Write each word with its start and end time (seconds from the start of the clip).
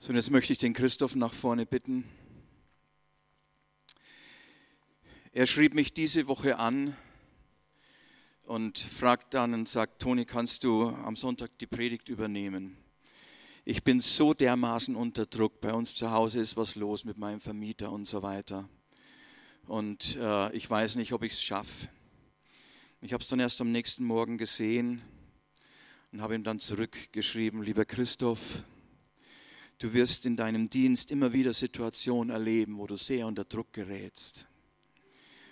So, 0.00 0.10
und 0.10 0.14
jetzt 0.16 0.30
möchte 0.30 0.52
ich 0.52 0.60
den 0.60 0.74
Christoph 0.74 1.16
nach 1.16 1.34
vorne 1.34 1.66
bitten. 1.66 2.04
Er 5.32 5.44
schrieb 5.44 5.74
mich 5.74 5.92
diese 5.92 6.28
Woche 6.28 6.56
an 6.60 6.96
und 8.44 8.78
fragt 8.78 9.34
dann 9.34 9.54
und 9.54 9.68
sagt, 9.68 10.00
Toni, 10.00 10.24
kannst 10.24 10.62
du 10.62 10.86
am 10.86 11.16
Sonntag 11.16 11.58
die 11.58 11.66
Predigt 11.66 12.08
übernehmen? 12.08 12.76
Ich 13.64 13.82
bin 13.82 14.00
so 14.00 14.34
dermaßen 14.34 14.94
unter 14.94 15.26
Druck. 15.26 15.60
Bei 15.60 15.74
uns 15.74 15.96
zu 15.96 16.12
Hause 16.12 16.38
ist 16.38 16.56
was 16.56 16.76
los 16.76 17.04
mit 17.04 17.18
meinem 17.18 17.40
Vermieter 17.40 17.90
und 17.90 18.06
so 18.06 18.22
weiter. 18.22 18.68
Und 19.66 20.14
äh, 20.14 20.52
ich 20.52 20.70
weiß 20.70 20.94
nicht, 20.94 21.12
ob 21.12 21.24
ich 21.24 21.32
es 21.32 21.42
schaffe. 21.42 21.88
Ich 23.00 23.12
habe 23.12 23.24
es 23.24 23.28
dann 23.28 23.40
erst 23.40 23.60
am 23.60 23.72
nächsten 23.72 24.04
Morgen 24.04 24.38
gesehen 24.38 25.02
und 26.12 26.22
habe 26.22 26.36
ihm 26.36 26.44
dann 26.44 26.60
zurückgeschrieben, 26.60 27.64
lieber 27.64 27.84
Christoph, 27.84 28.62
du 29.78 29.92
wirst 29.92 30.26
in 30.26 30.36
deinem 30.36 30.68
Dienst 30.68 31.10
immer 31.10 31.32
wieder 31.32 31.52
Situationen 31.52 32.30
erleben, 32.30 32.78
wo 32.78 32.86
du 32.86 32.96
sehr 32.96 33.26
unter 33.26 33.44
Druck 33.44 33.72
gerätst 33.72 34.46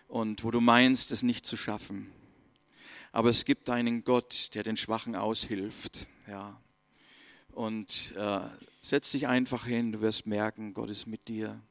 und 0.08 0.44
wo 0.44 0.50
du 0.50 0.60
meinst, 0.60 1.10
es 1.12 1.22
nicht 1.22 1.46
zu 1.46 1.56
schaffen. 1.56 2.10
Aber 3.12 3.30
es 3.30 3.44
gibt 3.44 3.70
einen 3.70 4.04
Gott, 4.04 4.54
der 4.54 4.62
den 4.62 4.76
Schwachen 4.76 5.16
aushilft. 5.16 6.06
Ja. 6.28 6.60
Und 7.52 8.12
äh, 8.16 8.40
setz 8.82 9.12
dich 9.12 9.26
einfach 9.26 9.64
hin, 9.64 9.92
du 9.92 10.00
wirst 10.00 10.26
merken, 10.26 10.74
Gott 10.74 10.90
ist 10.90 11.06
mit 11.06 11.28
dir. 11.28 11.62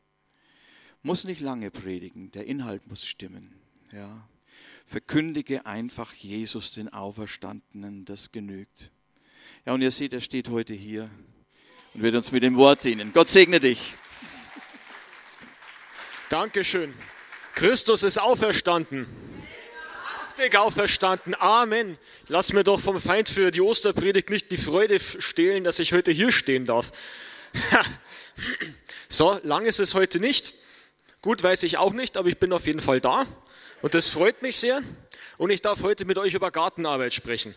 Muss 1.03 1.23
nicht 1.23 1.41
lange 1.41 1.69
predigen, 1.69 2.31
der 2.31 2.47
Inhalt 2.47 2.87
muss 2.87 3.05
stimmen. 3.05 3.53
Ja. 3.91 4.27
Verkündige 4.87 5.65
einfach 5.67 6.13
Jesus, 6.13 6.71
den 6.71 6.89
Auferstandenen, 6.91 8.05
das 8.05 8.31
genügt. 8.31 8.91
Ja, 9.65 9.73
und 9.73 9.81
ihr 9.81 9.91
seht, 9.91 10.13
er 10.13 10.21
steht 10.21 10.49
heute 10.49 10.73
hier 10.73 11.11
und 11.95 12.03
wird 12.03 12.15
uns 12.15 12.31
mit 12.31 12.43
dem 12.43 12.57
Wort 12.57 12.83
dienen. 12.83 13.13
Gott 13.13 13.29
segne 13.29 13.59
dich. 13.59 13.95
Dankeschön. 16.29 16.93
Christus 17.53 18.03
ist 18.03 18.19
auferstanden. 18.19 19.07
Wahrhaftig 20.35 20.57
auferstanden. 20.57 21.35
Amen. 21.35 21.97
Lass 22.27 22.51
mir 22.51 22.65
doch 22.65 22.81
vom 22.81 22.99
Feind 22.99 23.29
für 23.29 23.51
die 23.51 23.61
Osterpredigt 23.61 24.29
nicht 24.29 24.51
die 24.51 24.57
Freude 24.57 24.99
stehlen, 24.99 25.63
dass 25.63 25.79
ich 25.79 25.93
heute 25.93 26.11
hier 26.11 26.33
stehen 26.33 26.65
darf. 26.65 26.91
so, 29.07 29.39
lang 29.43 29.65
ist 29.65 29.79
es 29.79 29.93
heute 29.93 30.19
nicht. 30.19 30.53
Gut, 31.21 31.41
weiß 31.41 31.63
ich 31.63 31.77
auch 31.77 31.93
nicht, 31.93 32.17
aber 32.17 32.27
ich 32.27 32.37
bin 32.37 32.51
auf 32.51 32.67
jeden 32.67 32.81
Fall 32.81 32.99
da. 32.99 33.25
Und 33.81 33.93
das 33.93 34.09
freut 34.09 34.41
mich 34.41 34.57
sehr. 34.57 34.81
Und 35.37 35.49
ich 35.49 35.61
darf 35.61 35.81
heute 35.81 36.03
mit 36.03 36.17
euch 36.17 36.33
über 36.33 36.51
Gartenarbeit 36.51 37.13
sprechen. 37.13 37.55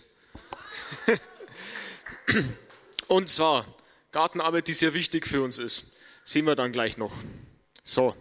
Und 3.08 3.28
zwar 3.28 3.66
Gartenarbeit, 4.12 4.68
die 4.68 4.72
sehr 4.72 4.94
wichtig 4.94 5.26
für 5.26 5.42
uns 5.42 5.58
ist. 5.58 5.92
Sehen 6.24 6.46
wir 6.46 6.56
dann 6.56 6.72
gleich 6.72 6.96
noch. 6.96 7.12
So, 7.84 8.16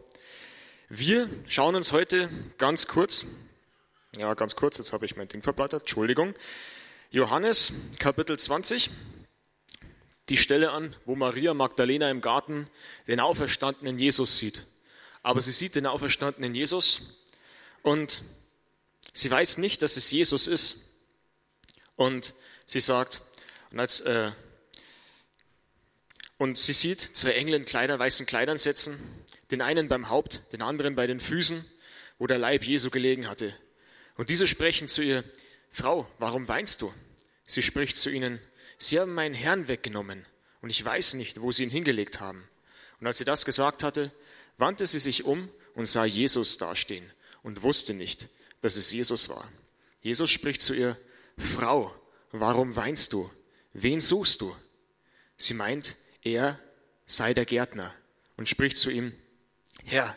wir 0.90 1.30
schauen 1.48 1.76
uns 1.76 1.92
heute 1.92 2.30
ganz 2.58 2.88
kurz, 2.88 3.26
ja 4.18 4.34
ganz 4.34 4.56
kurz, 4.56 4.78
jetzt 4.78 4.94
habe 4.94 5.06
ich 5.06 5.16
mein 5.16 5.28
Ding 5.28 5.42
verblättert, 5.42 5.84
Entschuldigung, 5.84 6.34
Johannes 7.10 7.72
Kapitel 8.00 8.38
20, 8.38 8.90
die 10.30 10.38
Stelle 10.38 10.72
an, 10.72 10.96
wo 11.06 11.16
Maria 11.16 11.54
Magdalena 11.54 12.10
im 12.12 12.22
Garten 12.22 12.70
den 13.08 13.20
auferstandenen 13.20 13.98
Jesus 13.98 14.38
sieht. 14.38 14.66
Aber 15.24 15.42
sie 15.42 15.52
sieht 15.52 15.76
den 15.76 15.86
auferstandenen 15.86 16.54
Jesus 16.54 17.24
und 17.82 18.24
sie 19.14 19.32
weiß 19.32 19.58
nicht, 19.58 19.82
dass 19.82 19.96
es 19.96 20.12
Jesus 20.12 20.48
ist. 20.48 20.90
Und 21.96 22.34
sie 22.66 22.82
sagt, 22.82 23.22
und, 23.72 23.80
als, 23.80 24.02
äh, 24.02 24.32
und 26.38 26.58
sie 26.58 26.74
sieht 26.74 27.00
zwei 27.00 27.32
Engel 27.32 27.56
in 27.56 27.66
Kleidern, 27.66 28.00
weißen 28.00 28.26
Kleidern 28.26 28.58
sitzen, 28.58 29.00
den 29.52 29.62
einen 29.62 29.88
beim 29.88 30.10
Haupt, 30.10 30.42
den 30.52 30.62
anderen 30.62 30.96
bei 30.96 31.08
den 31.08 31.20
Füßen, 31.20 31.66
wo 32.20 32.28
der 32.28 32.38
Leib 32.38 32.64
Jesu 32.64 32.90
gelegen 32.90 33.28
hatte. 33.28 33.54
Und 34.16 34.30
diese 34.30 34.48
sprechen 34.48 34.88
zu 34.88 35.02
ihr, 35.02 35.24
Frau, 35.70 36.08
warum 36.20 36.48
weinst 36.48 36.82
du? 36.82 36.94
Sie 37.46 37.62
spricht 37.62 37.98
zu 37.98 38.10
ihnen, 38.10 38.40
Sie 38.80 39.00
haben 39.00 39.14
meinen 39.14 39.34
Herrn 39.34 39.68
weggenommen 39.68 40.26
und 40.62 40.70
ich 40.70 40.84
weiß 40.84 41.16
nicht, 41.16 41.42
wo 41.42 41.52
Sie 41.52 41.64
ihn 41.64 41.70
hingelegt 41.70 42.20
haben. 42.20 42.48
Und 43.00 43.08
als 43.08 43.18
sie 43.18 43.26
das 43.26 43.46
gesagt 43.46 43.84
hatte, 43.84 44.12
wandte 44.58 44.86
sie 44.86 45.00
sich 45.00 45.24
um 45.24 45.50
und 45.76 45.86
sah 45.86 46.06
Jesus 46.06 46.58
dastehen 46.58 47.12
und 47.44 47.64
wusste 47.64 47.94
nicht, 47.94 48.30
dass 48.62 48.76
es 48.76 48.92
Jesus 48.92 49.30
war. 49.30 49.52
Jesus 50.02 50.32
spricht 50.32 50.62
zu 50.62 50.74
ihr, 50.74 50.98
Frau, 51.38 51.94
warum 52.32 52.76
weinst 52.76 53.14
du? 53.14 53.30
Wen 53.74 54.00
suchst 54.00 54.42
du? 54.42 54.56
Sie 55.38 55.54
meint, 55.54 55.96
er 56.28 56.60
sei 57.06 57.34
der 57.34 57.46
Gärtner 57.46 57.94
und 58.36 58.50
spricht 58.50 58.78
zu 58.78 58.90
ihm, 58.90 59.14
Herr, 59.84 60.16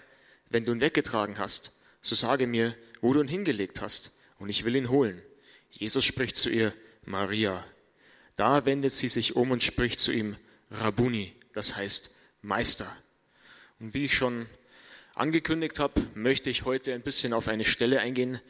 wenn 0.49 0.65
du 0.65 0.73
ihn 0.73 0.81
weggetragen 0.81 1.39
hast, 1.39 1.79
so 2.01 2.15
sage 2.15 2.47
mir, 2.47 2.75
wo 3.01 3.13
du 3.13 3.21
ihn 3.21 3.29
hingelegt 3.29 3.81
hast, 3.81 4.17
und 4.39 4.49
ich 4.49 4.65
will 4.65 4.75
ihn 4.75 4.89
holen. 4.89 5.23
Jesus 5.71 6.05
spricht 6.05 6.37
zu 6.37 6.51
ihr, 6.51 6.73
Maria. 7.05 7.65
Da 8.37 8.65
wendet 8.65 8.93
sie 8.93 9.09
sich 9.09 9.37
um 9.37 9.51
und 9.51 9.63
spricht 9.63 10.01
zu 10.01 10.13
ihm, 10.13 10.37
Rabuni, 10.71 11.35
das 11.53 11.77
heißt 11.77 12.17
Meister. 12.41 12.97
Und 13.79 13.93
wie 13.93 14.07
ich 14.07 14.17
schon 14.17 14.47
angekündigt 15.15 15.79
habe, 15.79 16.01
möchte 16.15 16.49
ich 16.49 16.65
heute 16.65 16.95
ein 16.95 17.03
bisschen 17.03 17.35
auf 17.35 17.49
eine 17.49 17.67
Stelle 17.67 18.01
eingehen, 18.01 18.41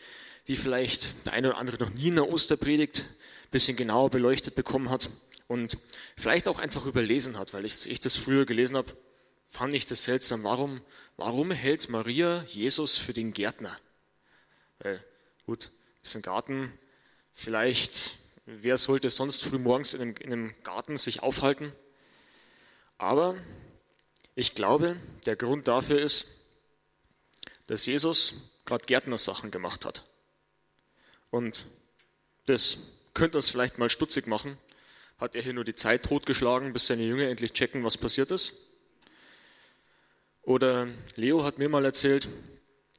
die 0.47 0.57
vielleicht 0.57 1.27
der 1.27 1.33
eine 1.33 1.49
oder 1.49 1.59
andere 1.59 1.79
noch 1.79 1.91
nie 1.91 2.09
in 2.09 2.15
der 2.15 2.29
Osterpredigt 2.29 3.01
ein 3.01 3.51
bisschen 3.51 3.77
genauer 3.77 4.11
beleuchtet 4.11 4.55
bekommen 4.55 4.91
hat 4.91 5.11
und 5.51 5.79
vielleicht 6.17 6.47
auch 6.47 6.61
einfach 6.61 6.87
überlesen 6.87 7.37
hat, 7.37 7.55
weil 7.55 7.65
ich, 7.65 7.91
ich 7.91 7.99
das 7.99 8.17
früher 8.17 8.47
gelesen 8.47 8.77
habe, 8.77 8.97
fand 9.49 9.75
ich 9.75 9.85
das 9.85 10.05
seltsam. 10.05 10.45
Warum, 10.45 10.81
warum 11.17 11.51
hält 11.51 11.89
Maria 11.89 12.45
Jesus 12.45 12.97
für 12.97 13.13
den 13.13 13.33
Gärtner? 13.33 13.77
Weil, 14.79 15.05
gut, 15.47 15.73
ist 16.05 16.15
ein 16.15 16.23
Garten, 16.23 16.73
vielleicht, 17.35 18.19
wer 18.47 18.79
sollte 18.79 19.11
sonst 19.11 19.43
früh 19.43 19.59
morgens 19.59 19.93
in 19.93 20.03
einem, 20.03 20.17
in 20.19 20.33
einem 20.33 20.55
Garten 20.63 20.97
sich 20.97 21.21
aufhalten? 21.21 21.73
Aber 22.97 23.35
ich 24.37 24.55
glaube, 24.55 25.01
der 25.27 25.35
Grund 25.35 25.67
dafür 25.67 26.01
ist, 26.01 26.29
dass 27.67 27.87
Jesus 27.87 28.57
gerade 28.67 28.85
Gärtnersachen 28.87 29.51
gemacht 29.51 29.85
hat. 29.85 30.05
Und 31.33 31.67
das 32.47 32.93
könnte 33.15 33.39
uns 33.39 33.51
vielleicht 33.51 33.79
mal 33.79 33.91
stutzig 33.91 34.29
machen. 34.29 34.57
Hat 35.21 35.35
er 35.35 35.43
hier 35.43 35.53
nur 35.53 35.65
die 35.65 35.75
Zeit 35.75 36.05
totgeschlagen, 36.05 36.73
bis 36.73 36.87
seine 36.87 37.03
Jünger 37.03 37.29
endlich 37.29 37.53
checken, 37.53 37.85
was 37.85 37.99
passiert 37.99 38.31
ist? 38.31 38.75
Oder 40.43 40.89
Leo 41.15 41.45
hat 41.45 41.59
mir 41.59 41.69
mal 41.69 41.85
erzählt, 41.85 42.27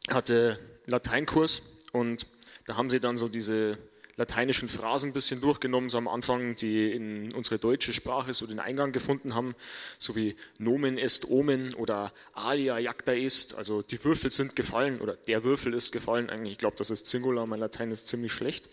hatte 0.07 0.59
Lateinkurs 0.85 1.63
und 1.93 2.27
da 2.67 2.77
haben 2.77 2.91
sie 2.91 2.99
dann 2.99 3.17
so 3.17 3.27
diese 3.27 3.79
lateinischen 4.17 4.69
Phrasen 4.69 5.09
ein 5.09 5.13
bisschen 5.13 5.41
durchgenommen, 5.41 5.89
so 5.89 5.97
am 5.97 6.07
Anfang, 6.07 6.55
die 6.55 6.91
in 6.91 7.33
unsere 7.33 7.57
deutsche 7.57 7.91
Sprache 7.91 8.35
so 8.35 8.45
den 8.45 8.59
Eingang 8.59 8.91
gefunden 8.91 9.33
haben, 9.33 9.55
so 9.97 10.15
wie 10.15 10.35
Nomen 10.59 10.99
est 10.99 11.27
Omen 11.27 11.73
oder 11.73 12.13
Alia 12.33 12.77
jacta 12.77 13.13
est, 13.13 13.55
also 13.55 13.81
die 13.81 14.03
Würfel 14.03 14.29
sind 14.29 14.55
gefallen 14.55 15.01
oder 15.01 15.15
der 15.15 15.43
Würfel 15.43 15.73
ist 15.73 15.91
gefallen, 15.91 16.29
eigentlich, 16.29 16.51
ich 16.51 16.57
glaube, 16.59 16.75
das 16.77 16.91
ist 16.91 17.07
Singular, 17.07 17.47
mein 17.47 17.59
Latein 17.59 17.89
ist 17.89 18.07
ziemlich 18.07 18.31
schlecht. 18.31 18.69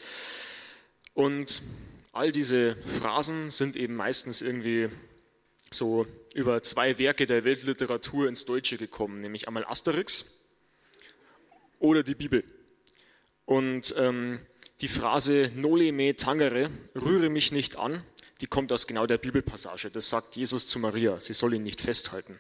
Und 1.15 1.63
all 2.19 2.33
diese 2.33 2.75
Phrasen 2.75 3.49
sind 3.49 3.77
eben 3.77 3.95
meistens 3.95 4.43
irgendwie 4.43 4.89
so 5.71 6.05
über 6.35 6.65
zwei 6.65 6.99
Werke 6.99 7.29
der 7.29 7.45
Weltliteratur 7.45 8.29
ins 8.29 8.45
Deutsche 8.45 8.77
gekommen, 8.77 9.21
nämlich 9.21 9.47
einmal 9.47 9.65
Asterix 9.65 10.37
oder 11.79 12.03
die 12.03 12.17
Bibel. 12.17 12.43
Und 13.45 13.95
ähm, 13.97 14.41
die 14.81 14.89
Phrase 14.89 15.53
Noli 15.55 15.93
me 15.93 16.17
tangere, 16.17 16.71
rühre 16.97 17.29
mich 17.29 17.53
nicht 17.53 17.77
an, 17.77 18.03
die 18.41 18.49
kommt 18.49 18.73
aus 18.73 18.89
genau 18.89 19.07
der 19.07 19.19
Bibelpassage. 19.19 19.89
Das 19.89 20.09
sagt 20.09 20.35
Jesus 20.35 20.67
zu 20.67 20.81
Maria, 20.81 21.21
sie 21.21 21.35
soll 21.35 21.55
ihn 21.55 21.63
nicht 21.63 21.81
festhalten. 21.81 22.37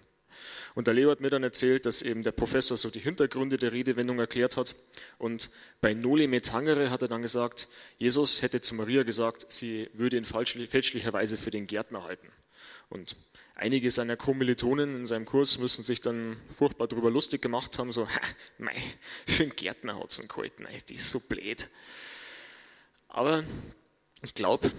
Und 0.78 0.86
der 0.86 0.94
Leo 0.94 1.10
hat 1.10 1.20
mir 1.20 1.28
dann 1.28 1.42
erzählt, 1.42 1.86
dass 1.86 2.02
eben 2.02 2.22
der 2.22 2.30
Professor 2.30 2.76
so 2.76 2.88
die 2.88 3.00
Hintergründe 3.00 3.56
der 3.56 3.72
Redewendung 3.72 4.20
erklärt 4.20 4.56
hat. 4.56 4.76
Und 5.18 5.50
bei 5.80 5.92
Noli 5.92 6.28
me 6.28 6.40
tangere 6.40 6.90
hat 6.92 7.02
er 7.02 7.08
dann 7.08 7.20
gesagt, 7.20 7.66
Jesus 7.96 8.42
hätte 8.42 8.60
zu 8.60 8.76
Maria 8.76 9.02
gesagt, 9.02 9.46
sie 9.48 9.90
würde 9.92 10.16
ihn 10.18 10.24
fälschlicherweise 10.24 11.36
für 11.36 11.50
den 11.50 11.66
Gärtner 11.66 12.04
halten. 12.04 12.28
Und 12.90 13.16
einige 13.56 13.90
seiner 13.90 14.16
Kommilitonen 14.16 15.00
in 15.00 15.06
seinem 15.06 15.24
Kurs 15.26 15.58
müssen 15.58 15.82
sich 15.82 16.00
dann 16.00 16.36
furchtbar 16.48 16.86
darüber 16.86 17.10
lustig 17.10 17.42
gemacht 17.42 17.76
haben, 17.80 17.90
so, 17.90 18.06
mei, 18.58 18.80
für 19.26 19.42
einen 19.42 19.56
Gärtner 19.56 19.98
hat 19.98 20.12
es 20.12 20.20
einen 20.20 20.28
gehalten, 20.28 20.64
die 20.88 20.94
ist 20.94 21.10
so 21.10 21.18
blöd. 21.18 21.66
Aber 23.08 23.42
ich 24.22 24.32
glaube, 24.32 24.70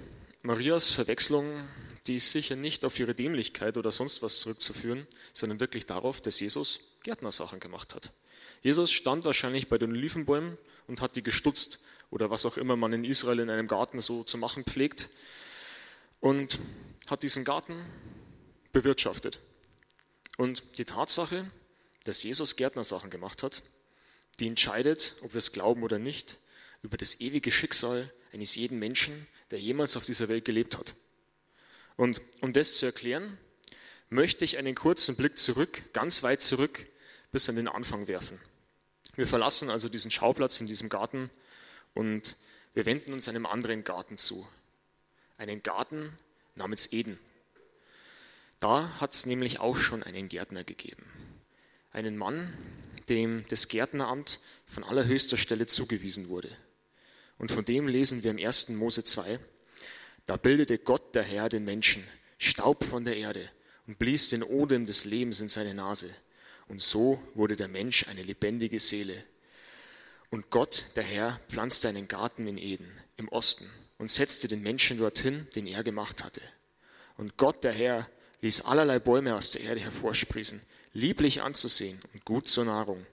Marias 0.43 0.91
Verwechslung, 0.91 1.67
die 2.07 2.15
ist 2.15 2.31
sicher 2.31 2.55
nicht 2.55 2.85
auf 2.85 2.99
ihre 2.99 3.15
Dämlichkeit 3.15 3.77
oder 3.77 3.91
sonst 3.91 4.21
was 4.21 4.39
zurückzuführen, 4.39 5.07
sondern 5.33 5.59
wirklich 5.59 5.85
darauf, 5.85 6.21
dass 6.21 6.39
Jesus 6.39 6.79
Gärtnersachen 7.03 7.59
gemacht 7.59 7.95
hat. 7.95 8.11
Jesus 8.61 8.91
stand 8.91 9.25
wahrscheinlich 9.25 9.69
bei 9.69 9.77
den 9.77 9.91
Olivenbäumen 9.91 10.57
und 10.87 11.01
hat 11.01 11.15
die 11.15 11.23
gestutzt 11.23 11.81
oder 12.09 12.29
was 12.29 12.45
auch 12.45 12.57
immer 12.57 12.75
man 12.75 12.93
in 12.93 13.05
Israel 13.05 13.39
in 13.39 13.49
einem 13.49 13.67
Garten 13.67 13.99
so 13.99 14.23
zu 14.23 14.37
machen 14.37 14.63
pflegt 14.63 15.09
und 16.19 16.59
hat 17.07 17.23
diesen 17.23 17.45
Garten 17.45 17.85
bewirtschaftet. 18.73 19.39
Und 20.37 20.77
die 20.77 20.85
Tatsache, 20.85 21.49
dass 22.05 22.23
Jesus 22.23 22.55
Gärtnersachen 22.55 23.09
gemacht 23.09 23.43
hat, 23.43 23.61
die 24.39 24.47
entscheidet, 24.47 25.15
ob 25.21 25.33
wir 25.33 25.39
es 25.39 25.51
glauben 25.51 25.83
oder 25.83 25.99
nicht, 25.99 26.37
über 26.81 26.97
das 26.97 27.19
ewige 27.19 27.51
Schicksal 27.51 28.11
eines 28.31 28.55
jeden 28.55 28.79
Menschen, 28.79 29.27
der 29.51 29.59
jemals 29.59 29.97
auf 29.97 30.05
dieser 30.05 30.29
Welt 30.29 30.45
gelebt 30.45 30.77
hat. 30.77 30.95
Und 31.99 32.21
um 32.39 32.53
das 32.53 32.77
zu 32.77 32.85
erklären, 32.85 33.37
möchte 34.09 34.45
ich 34.45 34.57
einen 34.57 34.73
kurzen 34.73 35.17
Blick 35.17 35.37
zurück, 35.37 35.83
ganz 35.91 36.23
weit 36.23 36.41
zurück, 36.41 36.87
bis 37.33 37.49
an 37.49 37.57
den 37.57 37.67
Anfang 37.67 38.07
werfen. 38.07 38.39
Wir 39.17 39.27
verlassen 39.27 39.69
also 39.69 39.89
diesen 39.89 40.09
Schauplatz 40.09 40.61
in 40.61 40.67
diesem 40.67 40.87
Garten 40.87 41.29
und 41.95 42.37
wir 42.73 42.85
wenden 42.85 43.11
uns 43.11 43.27
einem 43.27 43.45
anderen 43.45 43.83
Garten 43.83 44.17
zu. 44.17 44.47
Einen 45.37 45.61
Garten 45.61 46.17
namens 46.55 46.93
Eden. 46.93 47.19
Da 48.61 48.97
hat 49.01 49.13
es 49.13 49.25
nämlich 49.25 49.59
auch 49.59 49.75
schon 49.75 50.01
einen 50.01 50.29
Gärtner 50.29 50.63
gegeben. 50.63 51.03
Einen 51.91 52.15
Mann, 52.15 52.57
dem 53.09 53.43
das 53.49 53.67
Gärtneramt 53.67 54.39
von 54.67 54.85
allerhöchster 54.85 55.35
Stelle 55.35 55.67
zugewiesen 55.67 56.29
wurde. 56.29 56.55
Und 57.37 57.51
von 57.51 57.65
dem 57.65 57.89
lesen 57.89 58.23
wir 58.23 58.31
im 58.31 58.37
1. 58.37 58.69
Mose 58.69 59.03
2. 59.03 59.37
Da 60.25 60.37
bildete 60.37 60.77
Gott 60.77 61.15
der 61.15 61.23
Herr 61.23 61.49
den 61.49 61.65
Menschen, 61.65 62.03
Staub 62.37 62.83
von 62.83 63.03
der 63.03 63.17
Erde, 63.17 63.49
und 63.87 63.97
blies 63.97 64.29
den 64.29 64.43
Odem 64.43 64.85
des 64.85 65.05
Lebens 65.05 65.41
in 65.41 65.49
seine 65.49 65.73
Nase. 65.73 66.13
Und 66.67 66.81
so 66.81 67.21
wurde 67.33 67.55
der 67.55 67.67
Mensch 67.67 68.07
eine 68.07 68.21
lebendige 68.21 68.79
Seele. 68.79 69.23
Und 70.29 70.51
Gott, 70.51 70.85
der 70.95 71.03
Herr, 71.03 71.39
pflanzte 71.47 71.89
einen 71.89 72.07
Garten 72.07 72.45
in 72.47 72.59
Eden 72.59 72.91
im 73.17 73.27
Osten 73.29 73.67
und 73.97 74.11
setzte 74.11 74.47
den 74.47 74.61
Menschen 74.61 74.99
dorthin, 74.99 75.47
den 75.55 75.65
er 75.65 75.83
gemacht 75.83 76.23
hatte. 76.23 76.41
Und 77.17 77.37
Gott, 77.37 77.63
der 77.63 77.73
Herr, 77.73 78.07
ließ 78.41 78.61
allerlei 78.61 78.99
Bäume 78.99 79.35
aus 79.35 79.51
der 79.51 79.61
Erde 79.61 79.81
hervorsprießen, 79.81 80.61
lieblich 80.93 81.41
anzusehen 81.41 81.99
und 82.13 82.25
gut 82.25 82.47
zur 82.47 82.65
Nahrung. 82.65 83.05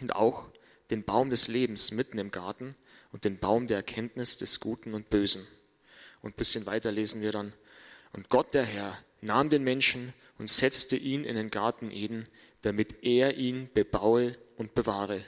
Und 0.00 0.14
auch 0.14 0.48
den 0.90 1.04
Baum 1.04 1.30
des 1.30 1.48
Lebens 1.48 1.92
mitten 1.92 2.18
im 2.18 2.30
Garten 2.30 2.74
und 3.12 3.24
den 3.24 3.38
Baum 3.38 3.66
der 3.66 3.78
Erkenntnis 3.78 4.36
des 4.36 4.60
Guten 4.60 4.94
und 4.94 5.08
Bösen. 5.08 5.46
Und 6.22 6.30
ein 6.32 6.36
bisschen 6.36 6.66
weiter 6.66 6.92
lesen 6.92 7.22
wir 7.22 7.32
dann, 7.32 7.52
und 8.12 8.28
Gott, 8.28 8.54
der 8.54 8.64
Herr, 8.64 8.98
nahm 9.20 9.48
den 9.48 9.62
Menschen 9.62 10.12
und 10.38 10.48
setzte 10.50 10.96
ihn 10.96 11.24
in 11.24 11.36
den 11.36 11.48
Garten 11.48 11.90
Eden, 11.90 12.24
damit 12.62 13.02
er 13.04 13.36
ihn 13.36 13.70
bebaue 13.72 14.36
und 14.56 14.74
bewahre. 14.74 15.24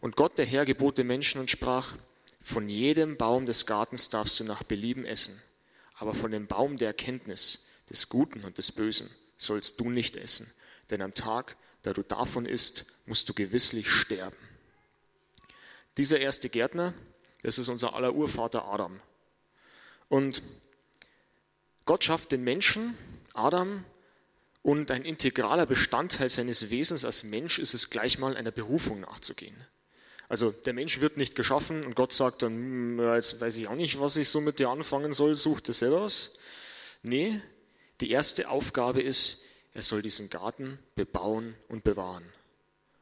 Und 0.00 0.16
Gott, 0.16 0.38
der 0.38 0.46
Herr, 0.46 0.64
gebot 0.64 0.98
den 0.98 1.06
Menschen 1.06 1.40
und 1.40 1.50
sprach, 1.50 1.94
von 2.40 2.68
jedem 2.68 3.16
Baum 3.16 3.46
des 3.46 3.66
Gartens 3.66 4.08
darfst 4.08 4.40
du 4.40 4.44
nach 4.44 4.62
Belieben 4.62 5.04
essen, 5.04 5.40
aber 5.94 6.14
von 6.14 6.30
dem 6.30 6.46
Baum 6.46 6.78
der 6.78 6.88
Erkenntnis 6.88 7.68
des 7.90 8.08
Guten 8.08 8.44
und 8.44 8.58
des 8.58 8.72
Bösen 8.72 9.10
sollst 9.36 9.80
du 9.80 9.90
nicht 9.90 10.16
essen, 10.16 10.52
denn 10.90 11.02
am 11.02 11.14
Tag, 11.14 11.56
da 11.82 11.92
du 11.92 12.02
davon 12.02 12.46
isst, 12.46 12.86
musst 13.06 13.28
du 13.28 13.34
gewisslich 13.34 13.90
sterben. 13.90 14.36
Dieser 15.96 16.20
erste 16.20 16.48
Gärtner, 16.48 16.94
das 17.42 17.58
ist 17.58 17.68
unser 17.68 17.94
aller 17.94 18.14
Urvater 18.14 18.64
Adam. 18.66 19.00
Und 20.08 20.42
Gott 21.84 22.04
schafft 22.04 22.32
den 22.32 22.44
Menschen, 22.44 22.96
Adam, 23.34 23.84
und 24.62 24.90
ein 24.90 25.04
integraler 25.04 25.66
Bestandteil 25.66 26.28
seines 26.28 26.68
Wesens 26.70 27.04
als 27.04 27.24
Mensch 27.24 27.58
ist 27.58 27.74
es 27.74 27.90
gleich 27.90 28.18
mal 28.18 28.36
einer 28.36 28.50
Berufung 28.50 29.00
nachzugehen. 29.00 29.56
Also 30.28 30.50
der 30.50 30.74
Mensch 30.74 31.00
wird 31.00 31.16
nicht 31.16 31.34
geschaffen 31.34 31.84
und 31.84 31.94
Gott 31.94 32.12
sagt 32.12 32.42
dann, 32.42 32.52
hm, 32.52 33.14
jetzt 33.14 33.40
weiß 33.40 33.56
ich 33.56 33.68
auch 33.68 33.76
nicht, 33.76 33.98
was 33.98 34.16
ich 34.16 34.28
so 34.28 34.40
mit 34.40 34.58
dir 34.58 34.68
anfangen 34.68 35.14
soll, 35.14 35.34
such 35.34 35.60
dir 35.60 35.72
selber 35.72 36.02
aus. 36.02 36.38
Nee, 37.02 37.40
die 38.00 38.10
erste 38.10 38.50
Aufgabe 38.50 39.00
ist, 39.00 39.44
er 39.72 39.82
soll 39.82 40.02
diesen 40.02 40.28
Garten 40.28 40.78
bebauen 40.96 41.54
und 41.68 41.84
bewahren. 41.84 42.24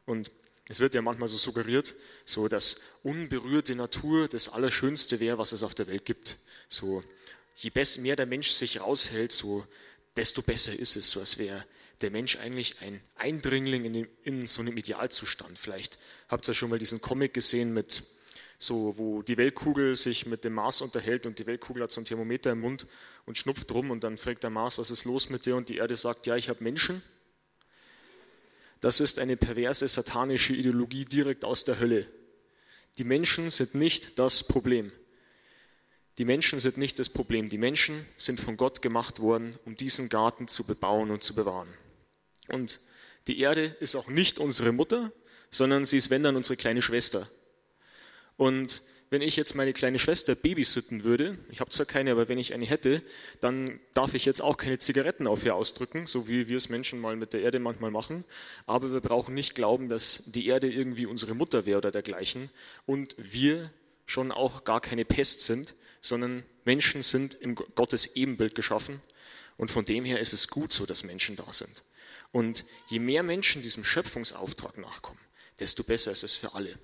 Und 0.05 0.31
es 0.69 0.81
wird 0.81 0.94
ja 0.94 1.03
manchmal 1.03 1.29
so 1.29 1.37
suggeriert, 1.37 1.94
so 2.25 2.49
dass 2.49 2.82
unberührte 3.03 3.75
Natur 3.75 4.29
das 4.29 4.49
Allerschönste 4.49 5.19
wäre, 5.20 5.38
was 5.38 5.53
es 5.53 5.62
auf 5.62 5.75
der 5.75 5.88
Welt 5.88 6.05
gibt. 6.05 6.38
So, 6.69 7.03
je 7.57 7.71
mehr 7.99 8.17
der 8.17 8.27
Mensch 8.27 8.51
sich 8.51 8.81
raushält, 8.81 9.33
so 9.33 9.67
desto 10.17 10.43
besser 10.43 10.73
ist 10.79 10.97
es, 10.97 11.11
so 11.11 11.21
als 11.21 11.39
wäre 11.39 11.65
der 12.01 12.11
Mensch 12.11 12.37
eigentlich 12.37 12.81
ein 12.81 13.01
Eindringling 13.15 13.85
in, 13.85 14.09
in 14.23 14.47
so 14.47 14.61
einem 14.61 14.77
Idealzustand. 14.77 15.59
Vielleicht 15.59 15.99
habt 16.29 16.47
ihr 16.49 16.55
schon 16.55 16.71
mal 16.71 16.79
diesen 16.79 17.01
Comic 17.01 17.33
gesehen 17.33 17.73
mit 17.73 18.03
so, 18.59 18.95
wo 18.97 19.23
die 19.23 19.37
Weltkugel 19.37 19.97
sich 19.97 20.27
mit 20.27 20.45
dem 20.45 20.55
Mars 20.55 20.81
unterhält 20.81 21.27
und 21.27 21.39
die 21.39 21.47
Weltkugel 21.47 21.83
hat 21.83 21.91
so 21.91 22.01
ein 22.01 22.05
Thermometer 22.05 22.53
im 22.53 22.61
Mund 22.61 22.87
und 23.27 23.37
schnupft 23.37 23.71
rum 23.73 23.91
und 23.91 24.05
dann 24.05 24.19
fragt 24.19 24.43
der 24.43 24.51
Mars, 24.51 24.79
was 24.79 24.91
ist 24.91 25.05
los 25.05 25.29
mit 25.29 25.47
dir? 25.47 25.57
Und 25.57 25.69
die 25.69 25.77
Erde 25.77 25.97
sagt, 25.97 26.27
ja, 26.27 26.37
ich 26.37 26.49
habe 26.49 26.63
Menschen. 26.63 27.03
Das 28.81 29.01
ist 29.01 29.19
eine 29.19 29.37
perverse 29.37 29.89
satanische 29.89 30.55
Ideologie 30.55 31.05
direkt 31.05 31.45
aus 31.45 31.65
der 31.65 31.81
Hölle. 31.81 32.07
Die 32.99 33.05
Menschen 33.05 33.51
sind 33.51 33.75
nicht 33.75 34.19
das 34.19 34.45
Problem. 34.45 34.93
Die 36.19 36.25
Menschen 36.25 36.61
sind 36.61 36.79
nicht 36.79 36.99
das 36.99 37.09
Problem. 37.09 37.49
Die 37.49 37.59
Menschen 37.59 38.07
sind 38.17 38.41
von 38.41 38.57
Gott 38.57 38.81
gemacht 38.81 39.21
worden, 39.21 39.57
um 39.65 39.77
diesen 39.77 40.09
Garten 40.09 40.49
zu 40.49 40.67
bebauen 40.67 41.11
und 41.11 41.23
zu 41.23 41.35
bewahren. 41.35 41.69
Und 42.49 42.81
die 43.27 43.41
Erde 43.41 43.77
ist 43.81 43.97
auch 43.97 44.09
nicht 44.09 44.39
unsere 44.39 44.73
Mutter, 44.73 45.13
sondern 45.51 45.85
sie 45.85 45.99
ist, 45.99 46.11
wenn 46.11 46.23
dann, 46.23 46.37
unsere 46.37 46.57
kleine 46.57 46.81
Schwester. 46.81 47.29
Und 48.37 48.83
wenn 49.11 49.23
ich 49.23 49.37
jetzt 49.37 49.55
meine 49.55 49.73
kleine 49.73 49.99
Schwester 49.99 50.35
babysitten 50.35 51.05
würde, 51.05 51.39
ich 51.51 51.61
habe 51.61 51.71
zwar 51.71 51.87
keine, 51.87 52.11
aber 52.11 52.29
wenn 52.29 52.39
ich 52.39 52.55
eine 52.55 52.67
hätte, 52.67 53.03
dann 53.41 53.79
darf 53.95 54.15
ich 54.15 54.25
jetzt 54.25 54.43
auch 54.43 54.57
keine 54.57 54.79
Zigaretten 54.79 55.27
auf 55.27 55.45
ihr 55.45 55.55
ausdrücken, 55.55 56.07
so 56.07 56.27
wie 56.27 56.49
wir 56.49 56.57
es 56.57 56.69
Menschen 56.69 57.01
mal 57.01 57.15
mit 57.15 57.33
der 57.33 57.43
Erde 57.43 57.61
manchmal 57.61 57.91
machen. 57.91 58.25
Aber 58.67 58.93
wir 58.93 59.01
brauchen 59.01 59.35
nicht 59.35 59.55
glauben, 59.55 59.89
dass 59.89 60.25
die 60.27 60.47
Erde 60.47 60.69
irgendwie 60.69 61.07
unsere 61.07 61.35
Mutter 61.35 61.67
wäre 61.67 61.79
oder 61.79 61.93
dergleichen 61.93 62.51
und 62.85 63.15
wir 63.19 63.71
schon 64.07 64.33
auch 64.33 64.65
gar 64.65 64.81
keine 64.81 65.05
Pest 65.05 65.41
sind, 65.41 65.75
sondern 66.00 66.44
Menschen 66.64 67.02
sind 67.02 67.34
im 67.34 67.54
Gottes 67.54 68.16
Ebenbild 68.16 68.54
geschaffen 68.54 69.00
und 69.56 69.70
von 69.70 69.84
dem 69.84 70.04
her 70.04 70.20
ist 70.20 70.32
es 70.32 70.48
gut 70.48 70.72
so, 70.72 70.87
dass 70.87 71.04
Menschen 71.04 71.37
da 71.37 71.52
sind. 71.52 71.82
Und 72.32 72.64
je 72.88 72.98
mehr 72.98 73.22
Menschen 73.22 73.62
diesem 73.62 73.84
Schöpfungsauftrag 73.84 74.78
nachkommen, 74.78 75.20
desto 75.58 75.84
besser 75.84 76.12
ist 76.12 76.25
es 76.25 76.34
für 76.37 76.54
alle. 76.54 76.78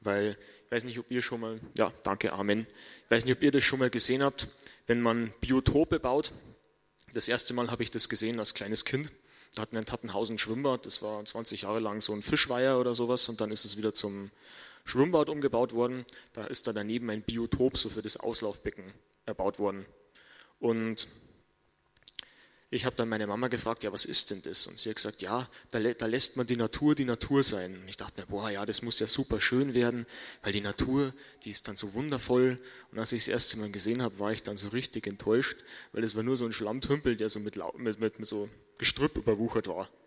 Weil, 0.00 0.38
ich 0.64 0.72
weiß 0.72 0.84
nicht, 0.84 0.98
ob 0.98 1.10
ihr 1.10 1.22
schon 1.22 1.40
mal, 1.40 1.60
ja, 1.76 1.92
danke, 2.04 2.32
Amen. 2.32 2.66
Ich 3.04 3.10
weiß 3.10 3.24
nicht, 3.24 3.36
ob 3.36 3.42
ihr 3.42 3.50
das 3.50 3.64
schon 3.64 3.80
mal 3.80 3.90
gesehen 3.90 4.22
habt, 4.22 4.48
wenn 4.86 5.00
man 5.00 5.32
Biotope 5.40 5.98
baut. 5.98 6.32
Das 7.12 7.28
erste 7.28 7.52
Mal 7.54 7.70
habe 7.70 7.82
ich 7.82 7.90
das 7.90 8.08
gesehen 8.08 8.38
als 8.38 8.54
kleines 8.54 8.84
Kind. 8.84 9.10
Da 9.54 9.62
hatten 9.62 9.72
wir 9.72 9.80
in 9.80 9.86
Tattenhausen 9.86 10.36
ein 10.36 10.38
Schwimmbad, 10.38 10.86
das 10.86 11.02
war 11.02 11.24
20 11.24 11.62
Jahre 11.62 11.80
lang 11.80 12.00
so 12.00 12.12
ein 12.12 12.22
Fischweiher 12.22 12.78
oder 12.78 12.94
sowas 12.94 13.28
und 13.28 13.40
dann 13.40 13.50
ist 13.50 13.64
es 13.64 13.76
wieder 13.76 13.94
zum 13.94 14.30
Schwimmbad 14.88 15.28
umgebaut 15.28 15.72
worden. 15.74 16.04
Da 16.32 16.44
ist 16.44 16.66
da 16.66 16.72
daneben 16.72 17.10
ein 17.10 17.22
Biotop 17.22 17.76
so 17.76 17.90
für 17.90 18.02
das 18.02 18.16
Auslaufbecken 18.16 18.92
erbaut 19.26 19.58
worden. 19.58 19.84
Und 20.60 21.08
ich 22.70 22.84
habe 22.84 22.96
dann 22.96 23.08
meine 23.08 23.26
Mama 23.26 23.48
gefragt, 23.48 23.84
ja, 23.84 23.92
was 23.92 24.04
ist 24.04 24.30
denn 24.30 24.42
das? 24.42 24.66
Und 24.66 24.78
sie 24.78 24.88
hat 24.88 24.96
gesagt, 24.96 25.22
ja, 25.22 25.48
da, 25.70 25.80
da, 25.80 26.06
lässt 26.06 26.36
man 26.36 26.46
die 26.46 26.56
Natur 26.56 26.94
die 26.94 27.04
Natur 27.04 27.42
sein. 27.42 27.80
Und 27.80 27.88
ich 27.88 27.96
dachte 27.96 28.20
mir, 28.20 28.26
boah, 28.26 28.50
ja, 28.50 28.64
das 28.66 28.82
muss 28.82 28.98
ja 28.98 29.06
super 29.06 29.40
schön 29.40 29.74
werden, 29.74 30.06
weil 30.42 30.52
die 30.52 30.60
Natur, 30.60 31.14
die 31.44 31.50
ist 31.50 31.68
dann 31.68 31.76
so 31.76 31.94
wundervoll. 31.94 32.58
Und 32.90 32.98
als 32.98 33.12
ich 33.12 33.22
das 33.22 33.28
erste 33.28 33.58
Mal 33.58 33.70
gesehen 33.70 34.02
habe, 34.02 34.18
war 34.18 34.32
ich 34.32 34.42
dann 34.42 34.56
so 34.56 34.68
richtig 34.68 35.06
enttäuscht, 35.06 35.58
weil 35.92 36.02
es 36.02 36.14
war 36.14 36.22
nur 36.22 36.36
so 36.36 36.44
ein 36.44 36.52
Schlammtümpel, 36.52 37.16
der 37.16 37.28
so 37.28 37.40
mit, 37.40 37.56
mit, 37.76 38.00
mit, 38.00 38.18
mit 38.18 38.28
so 38.28 38.48
Gestrüpp 38.78 39.16
überwuchert 39.16 39.68
war. 39.68 39.88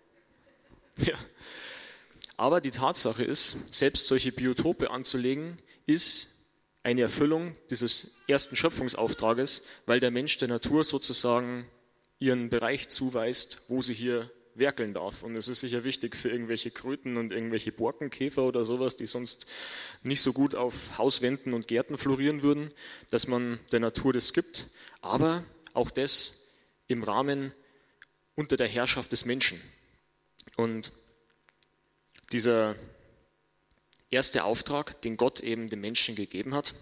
Ja. 0.97 1.17
Aber 2.41 2.60
die 2.60 2.71
Tatsache 2.71 3.24
ist, 3.24 3.71
selbst 3.71 4.07
solche 4.07 4.31
Biotope 4.31 4.89
anzulegen, 4.89 5.60
ist 5.86 6.39
eine 6.81 7.01
Erfüllung 7.01 7.55
dieses 7.69 8.17
ersten 8.27 8.55
Schöpfungsauftrages, 8.55 9.63
weil 9.86 10.00
der 10.00 10.10
Mensch 10.10 10.39
der 10.39 10.48
Natur 10.48 10.83
sozusagen 10.83 11.67
ihren 12.17 12.50
Bereich 12.50 12.89
zuweist, 12.89 13.62
wo 13.67 13.83
sie 13.83 13.93
hier 13.93 14.31
werkeln 14.55 14.95
darf. 14.95 15.21
Und 15.21 15.36
es 15.36 15.50
ist 15.50 15.60
sicher 15.60 15.83
wichtig 15.83 16.15
für 16.15 16.29
irgendwelche 16.29 16.71
Kröten 16.71 17.15
und 17.15 17.31
irgendwelche 17.31 17.71
Borkenkäfer 17.71 18.41
oder 18.41 18.65
sowas, 18.65 18.98
die 18.98 19.05
sonst 19.05 19.45
nicht 20.01 20.21
so 20.21 20.33
gut 20.33 20.55
auf 20.55 20.98
Hauswänden 20.98 21.53
und 21.53 21.67
Gärten 21.67 22.00
florieren 22.00 22.41
würden, 22.41 22.71
dass 23.12 23.27
man 23.27 23.60
der 23.71 23.81
Natur 23.81 24.13
das 24.13 24.33
gibt. 24.33 24.65
Aber 25.01 25.43
auch 25.75 25.91
das 25.91 26.48
im 26.88 27.03
Rahmen 27.03 27.51
unter 28.33 28.57
der 28.57 28.67
Herrschaft 28.67 29.12
des 29.12 29.25
Menschen. 29.25 29.62
Und 30.55 30.91
dieser 32.31 32.75
erste 34.09 34.43
Auftrag, 34.43 35.01
den 35.01 35.17
Gott 35.17 35.39
eben 35.39 35.69
dem 35.69 35.81
Menschen 35.81 36.15
gegeben 36.15 36.53
hat, 36.53 36.73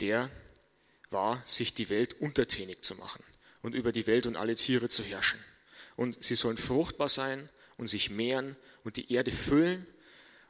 der 0.00 0.30
war, 1.10 1.42
sich 1.46 1.74
die 1.74 1.88
Welt 1.88 2.14
untertänig 2.14 2.82
zu 2.82 2.94
machen 2.96 3.22
und 3.62 3.74
über 3.74 3.92
die 3.92 4.06
Welt 4.06 4.26
und 4.26 4.36
alle 4.36 4.56
Tiere 4.56 4.88
zu 4.88 5.02
herrschen. 5.02 5.38
Und 5.96 6.24
sie 6.24 6.34
sollen 6.34 6.58
fruchtbar 6.58 7.08
sein 7.08 7.48
und 7.76 7.86
sich 7.86 8.10
mehren 8.10 8.56
und 8.84 8.96
die 8.96 9.12
Erde 9.12 9.30
füllen 9.30 9.86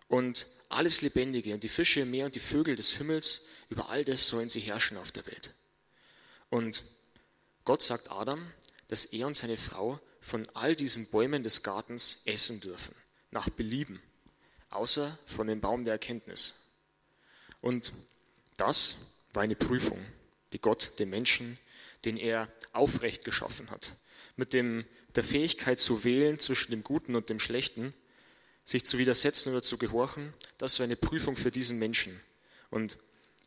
und 0.08 0.46
alles 0.68 1.02
Lebendige 1.02 1.52
und 1.54 1.64
die 1.64 1.68
Fische 1.68 2.00
im 2.00 2.10
Meer 2.10 2.26
und 2.26 2.34
die 2.34 2.40
Vögel 2.40 2.76
des 2.76 2.96
Himmels, 2.96 3.48
über 3.68 3.88
all 3.88 4.04
das 4.04 4.26
sollen 4.26 4.50
sie 4.50 4.60
herrschen 4.60 4.96
auf 4.96 5.12
der 5.12 5.26
Welt. 5.26 5.52
Und 6.48 6.84
Gott 7.64 7.82
sagt 7.82 8.10
Adam, 8.10 8.50
dass 8.88 9.06
er 9.06 9.26
und 9.26 9.36
seine 9.36 9.56
Frau 9.56 10.00
von 10.20 10.48
all 10.54 10.76
diesen 10.76 11.10
Bäumen 11.10 11.42
des 11.42 11.62
Gartens 11.62 12.22
essen 12.26 12.60
dürfen, 12.60 12.94
nach 13.32 13.48
Belieben, 13.48 14.00
außer 14.70 15.18
von 15.26 15.48
dem 15.48 15.60
Baum 15.60 15.84
der 15.84 15.94
Erkenntnis. 15.94 16.76
Und 17.60 17.92
das 18.56 18.98
war 19.34 19.42
eine 19.42 19.56
Prüfung, 19.56 20.04
die 20.52 20.60
Gott 20.60 20.98
dem 20.98 21.10
Menschen, 21.10 21.58
den 22.04 22.16
er 22.16 22.48
aufrecht 22.72 23.24
geschaffen 23.24 23.70
hat, 23.70 23.96
mit 24.36 24.52
dem, 24.52 24.84
der 25.14 25.24
Fähigkeit 25.24 25.80
zu 25.80 26.04
wählen 26.04 26.38
zwischen 26.38 26.70
dem 26.70 26.84
Guten 26.84 27.16
und 27.16 27.28
dem 27.28 27.38
Schlechten, 27.38 27.94
sich 28.64 28.84
zu 28.84 28.98
widersetzen 28.98 29.52
oder 29.52 29.62
zu 29.62 29.78
gehorchen, 29.78 30.32
das 30.58 30.78
war 30.78 30.84
eine 30.84 30.96
Prüfung 30.96 31.36
für 31.36 31.50
diesen 31.50 31.78
Menschen. 31.78 32.20
Und 32.70 32.98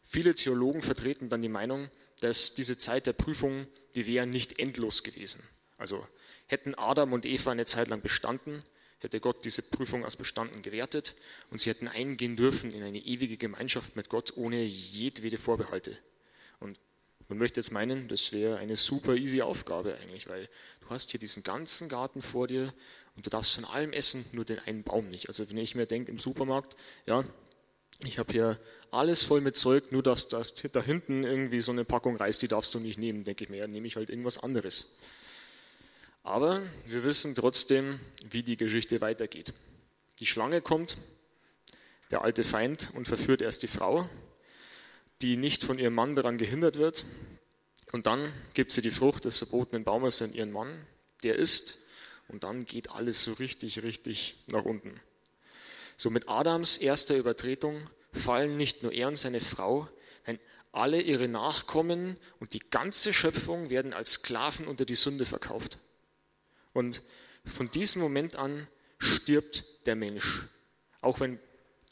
viele 0.03 0.35
Theologen 0.35 0.81
vertreten 0.81 1.29
dann 1.29 1.41
die 1.41 1.49
Meinung, 1.49 1.89
dass 2.19 2.55
diese 2.55 2.77
Zeit 2.77 3.07
der 3.07 3.13
Prüfung, 3.13 3.67
die 3.95 4.05
wäre 4.05 4.27
nicht 4.27 4.59
endlos 4.59 5.03
gewesen. 5.03 5.43
Also 5.77 6.05
hätten 6.47 6.75
Adam 6.75 7.13
und 7.13 7.25
Eva 7.25 7.51
eine 7.51 7.65
Zeit 7.65 7.87
lang 7.87 8.01
bestanden, 8.01 8.59
hätte 9.05 9.19
Gott 9.19 9.45
diese 9.45 9.61
Prüfung 9.61 10.03
als 10.03 10.15
bestanden 10.15 10.61
gewertet 10.61 11.15
und 11.49 11.59
sie 11.59 11.69
hätten 11.69 11.87
eingehen 11.87 12.35
dürfen 12.35 12.73
in 12.73 12.83
eine 12.83 12.99
ewige 12.99 13.37
Gemeinschaft 13.37 13.95
mit 13.95 14.09
Gott 14.09 14.35
ohne 14.35 14.63
jedwede 14.63 15.37
Vorbehalte. 15.37 15.97
Und 16.59 16.79
man 17.27 17.37
möchte 17.37 17.59
jetzt 17.59 17.71
meinen, 17.71 18.07
das 18.07 18.31
wäre 18.31 18.57
eine 18.57 18.75
super 18.75 19.15
easy 19.15 19.41
Aufgabe 19.41 19.95
eigentlich, 19.95 20.27
weil 20.27 20.49
du 20.81 20.89
hast 20.89 21.11
hier 21.11 21.19
diesen 21.19 21.43
ganzen 21.43 21.89
Garten 21.89 22.21
vor 22.21 22.47
dir 22.47 22.73
und 23.15 23.25
du 23.25 23.29
darfst 23.29 23.55
von 23.55 23.65
allem 23.65 23.93
essen, 23.93 24.25
nur 24.31 24.45
den 24.45 24.59
einen 24.59 24.83
Baum 24.83 25.09
nicht. 25.09 25.27
Also 25.27 25.49
wenn 25.49 25.57
ich 25.57 25.75
mir 25.75 25.85
denke 25.85 26.11
im 26.11 26.19
Supermarkt, 26.19 26.75
ja, 27.05 27.23
ich 28.03 28.19
habe 28.19 28.33
hier 28.33 28.59
alles 28.91 29.23
voll 29.23 29.41
mit 29.41 29.55
Zeug, 29.55 29.91
nur 29.91 30.03
darfst 30.03 30.33
da, 30.33 30.43
da 30.71 30.83
hinten 30.83 31.23
irgendwie 31.23 31.61
so 31.61 31.71
eine 31.71 31.85
Packung 31.85 32.17
Reis, 32.17 32.39
die 32.39 32.47
darfst 32.47 32.73
du 32.73 32.79
nicht 32.79 32.99
nehmen, 32.99 33.23
denke 33.23 33.45
ich 33.45 33.49
mir, 33.49 33.57
ja, 33.57 33.67
nehme 33.67 33.87
ich 33.87 33.95
halt 33.95 34.09
irgendwas 34.09 34.37
anderes. 34.37 34.97
Aber 36.23 36.61
wir 36.87 37.03
wissen 37.03 37.35
trotzdem, 37.35 37.99
wie 38.29 38.43
die 38.43 38.57
Geschichte 38.57 39.01
weitergeht. 39.01 39.53
Die 40.19 40.25
Schlange 40.25 40.61
kommt, 40.61 40.97
der 42.11 42.23
alte 42.23 42.43
Feind, 42.43 42.91
und 42.95 43.07
verführt 43.07 43.41
erst 43.41 43.63
die 43.63 43.67
Frau, 43.67 44.09
die 45.21 45.37
nicht 45.37 45.63
von 45.63 45.79
ihrem 45.79 45.93
Mann 45.93 46.15
daran 46.15 46.37
gehindert 46.37 46.77
wird. 46.77 47.05
Und 47.91 48.07
dann 48.07 48.33
gibt 48.53 48.71
sie 48.71 48.81
die 48.81 48.91
Frucht 48.91 49.25
des 49.25 49.37
verbotenen 49.37 49.83
Baumes 49.83 50.21
an 50.21 50.33
ihren 50.33 50.51
Mann, 50.51 50.85
der 51.23 51.35
isst, 51.35 51.79
und 52.27 52.43
dann 52.43 52.65
geht 52.65 52.89
alles 52.89 53.23
so 53.23 53.33
richtig, 53.33 53.83
richtig 53.83 54.35
nach 54.47 54.65
unten. 54.65 54.99
So 55.95 56.09
mit 56.09 56.27
Adams 56.27 56.77
erster 56.77 57.15
Übertretung 57.15 57.87
fallen 58.11 58.57
nicht 58.57 58.83
nur 58.83 58.91
er 58.91 59.07
und 59.07 59.17
seine 59.17 59.41
Frau, 59.41 59.87
nein, 60.25 60.39
alle 60.71 61.01
ihre 61.01 61.27
Nachkommen 61.27 62.17
und 62.39 62.53
die 62.53 62.59
ganze 62.59 63.13
Schöpfung 63.13 63.69
werden 63.69 63.93
als 63.93 64.13
Sklaven 64.13 64.67
unter 64.67 64.85
die 64.85 64.95
Sünde 64.95 65.25
verkauft. 65.25 65.77
Und 66.73 67.01
von 67.45 67.69
diesem 67.69 68.01
Moment 68.01 68.35
an 68.35 68.67
stirbt 68.99 69.85
der 69.85 69.95
Mensch. 69.95 70.43
Auch 71.01 71.19
wenn 71.19 71.39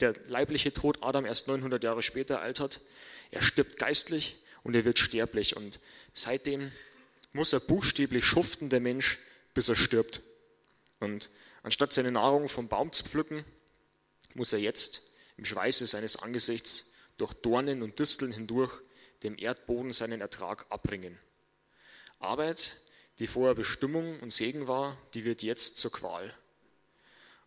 der 0.00 0.14
leibliche 0.26 0.72
Tod 0.72 0.98
Adam 1.02 1.24
erst 1.24 1.48
900 1.48 1.82
Jahre 1.84 2.02
später 2.02 2.40
altert, 2.40 2.80
er 3.30 3.42
stirbt 3.42 3.78
geistlich 3.78 4.36
und 4.62 4.74
er 4.74 4.84
wird 4.84 4.98
sterblich. 4.98 5.56
Und 5.56 5.80
seitdem 6.12 6.72
muss 7.32 7.52
er 7.52 7.60
buchstäblich 7.60 8.24
schuften, 8.24 8.68
der 8.68 8.80
Mensch, 8.80 9.18
bis 9.54 9.68
er 9.68 9.76
stirbt. 9.76 10.22
Und 11.00 11.30
anstatt 11.62 11.92
seine 11.92 12.12
Nahrung 12.12 12.48
vom 12.48 12.68
Baum 12.68 12.92
zu 12.92 13.04
pflücken, 13.04 13.44
muss 14.34 14.52
er 14.52 14.58
jetzt 14.58 15.12
im 15.36 15.44
Schweiße 15.44 15.86
seines 15.86 16.16
Angesichts 16.16 16.94
durch 17.18 17.32
Dornen 17.34 17.82
und 17.82 17.98
Disteln 17.98 18.32
hindurch 18.32 18.72
dem 19.22 19.38
Erdboden 19.38 19.92
seinen 19.92 20.20
Ertrag 20.20 20.66
abbringen. 20.70 21.18
Arbeit, 22.18 22.76
die 23.18 23.26
vorher 23.26 23.54
Bestimmung 23.54 24.20
und 24.20 24.32
Segen 24.32 24.66
war, 24.66 24.96
die 25.14 25.24
wird 25.24 25.42
jetzt 25.42 25.78
zur 25.78 25.92
Qual. 25.92 26.34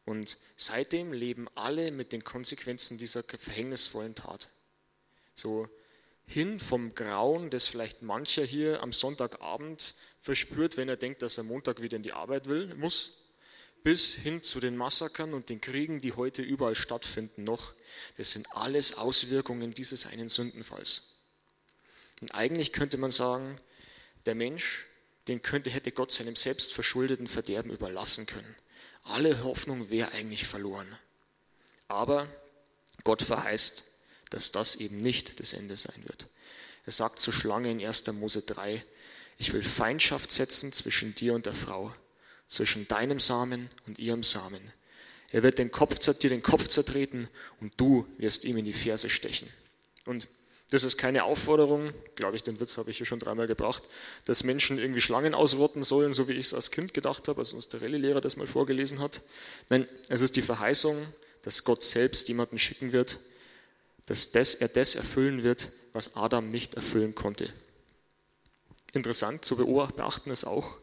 Und 0.06 0.38
seitdem 0.56 1.12
leben 1.12 1.48
alle 1.56 1.92
mit 1.92 2.14
den 2.14 2.24
Konsequenzen 2.24 2.98
dieser 2.98 3.24
verhängnisvollen 3.24 4.16
Tat. 4.16 4.50
So 5.36 5.68
hin 6.26 6.60
vom 6.60 6.96
Grauen, 6.96 7.50
das 7.50 7.68
vielleicht 7.68 8.02
mancher 8.02 8.44
hier 8.44 8.82
am 8.82 8.94
Sonntagabend 8.94 9.96
verspürt, 10.22 10.78
wenn 10.78 10.90
er 10.90 10.98
denkt, 10.98 11.22
dass 11.22 11.38
er 11.38 11.44
Montag 11.44 11.82
wieder 11.82 11.98
in 11.98 12.04
die 12.04 12.14
Arbeit 12.14 12.48
will, 12.48 12.74
muss, 12.76 13.24
bis 13.84 14.14
hin 14.14 14.44
zu 14.44 14.60
den 14.60 14.76
Massakern 14.76 15.34
und 15.34 15.50
den 15.50 15.62
Kriegen, 15.62 16.02
die 16.02 16.14
heute 16.14 16.42
überall 16.42 16.76
stattfinden 16.76 17.44
noch. 17.44 17.74
Das 18.18 18.32
sind 18.32 18.48
alles 18.52 18.98
Auswirkungen 18.98 19.74
dieses 19.74 20.06
einen 20.06 20.30
Sündenfalls. 20.30 21.18
Und 22.20 22.34
eigentlich 22.36 22.74
könnte 22.74 22.98
man 22.98 23.12
sagen, 23.12 23.60
der 24.26 24.36
Mensch, 24.36 24.86
den 25.28 25.42
könnte, 25.42 25.70
hätte 25.70 25.92
Gott 25.92 26.12
seinem 26.12 26.36
selbstverschuldeten 26.36 27.28
Verderben 27.28 27.72
überlassen 27.72 28.26
können. 28.26 28.56
Alle 29.04 29.44
Hoffnung 29.44 29.90
wäre 29.90 30.12
eigentlich 30.12 30.46
verloren. 30.46 30.98
Aber 31.88 32.28
Gott 33.04 33.22
verheißt, 33.22 33.84
dass 34.30 34.52
das 34.52 34.76
eben 34.76 35.00
nicht 35.00 35.40
das 35.40 35.54
Ende 35.54 35.78
sein 35.78 36.04
wird. 36.06 36.28
Er 36.86 36.92
sagt 36.92 37.20
zur 37.20 37.34
Schlange 37.34 37.72
in 37.72 37.86
1. 37.86 38.08
Mose 38.14 38.42
3, 38.42 38.84
ich 39.38 39.54
will 39.54 39.64
Feindschaft 39.64 40.32
setzen 40.32 40.74
zwischen 40.74 41.16
dir 41.16 41.34
und 41.34 41.46
der 41.46 41.54
Frau 41.54 41.94
zwischen 42.48 42.88
deinem 42.88 43.20
Samen 43.20 43.70
und 43.86 44.00
ihrem 44.00 44.24
Samen. 44.24 44.72
Er 45.32 45.44
wird 45.44 45.58
den 45.58 45.72
Kopf, 45.72 46.00
dir 46.00 46.30
den 46.30 46.42
Kopf 46.42 46.68
zertreten 46.68 47.28
und 47.60 47.74
du 47.78 48.08
wirst 48.18 48.46
ihm 48.46 48.58
in 48.58 48.66
die 48.66 48.74
Ferse 48.74 49.10
stechen. 49.10 49.50
Und 50.06 50.28
das 50.70 50.84
ist 50.84 50.98
keine 50.98 51.24
Aufforderung, 51.24 51.94
glaube 52.16 52.36
ich, 52.36 52.44
den 52.44 52.60
Witz 52.60 52.78
habe 52.78 52.92
ich 52.92 52.98
hier 52.98 53.06
schon 53.06 53.20
dreimal 53.20 53.48
gebracht, 53.48 53.84
dass 54.26 54.44
Menschen 54.44 54.80
irgendwie 54.80 55.00
Schlangen 55.00 55.34
ausrotten 55.34 55.84
sollen, 55.84 56.14
so 56.14 56.28
wie 56.28 56.34
ich 56.34 56.48
es 56.48 56.54
als 56.54 56.72
Kind 56.72 56.94
gedacht 56.94 57.28
habe, 57.30 57.40
als 57.40 57.54
uns 57.54 57.70
der 57.70 57.82
Rallye-Lehrer 57.82 58.20
das 58.20 58.36
mal 58.36 58.48
vorgelesen 58.48 59.00
hat. 59.00 59.22
Nein, 59.70 59.88
es 60.10 60.22
ist 60.22 60.36
die 60.36 60.42
Verheißung, 60.42 61.08
dass 61.44 61.64
Gott 61.64 61.84
selbst 61.84 62.28
jemanden 62.28 62.60
schicken 62.60 62.92
wird, 62.92 63.20
dass 64.08 64.32
das, 64.32 64.56
er 64.56 64.68
das 64.68 64.96
erfüllen 64.96 65.44
wird, 65.44 65.70
was 65.94 66.18
Adam 66.18 66.50
nicht 66.50 66.76
erfüllen 66.76 67.16
konnte. 67.16 67.54
Interessant 68.92 69.46
zu 69.46 69.56
beachten 69.56 70.32
ist 70.32 70.44
auch, 70.44 70.76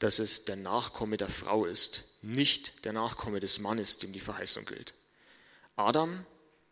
dass 0.00 0.18
es 0.18 0.44
der 0.44 0.56
Nachkomme 0.56 1.16
der 1.16 1.28
Frau 1.28 1.64
ist, 1.64 2.10
nicht 2.22 2.84
der 2.84 2.92
Nachkomme 2.92 3.40
des 3.40 3.60
Mannes, 3.60 3.98
dem 3.98 4.12
die 4.12 4.20
Verheißung 4.20 4.66
gilt. 4.66 4.94
Adam 5.76 6.26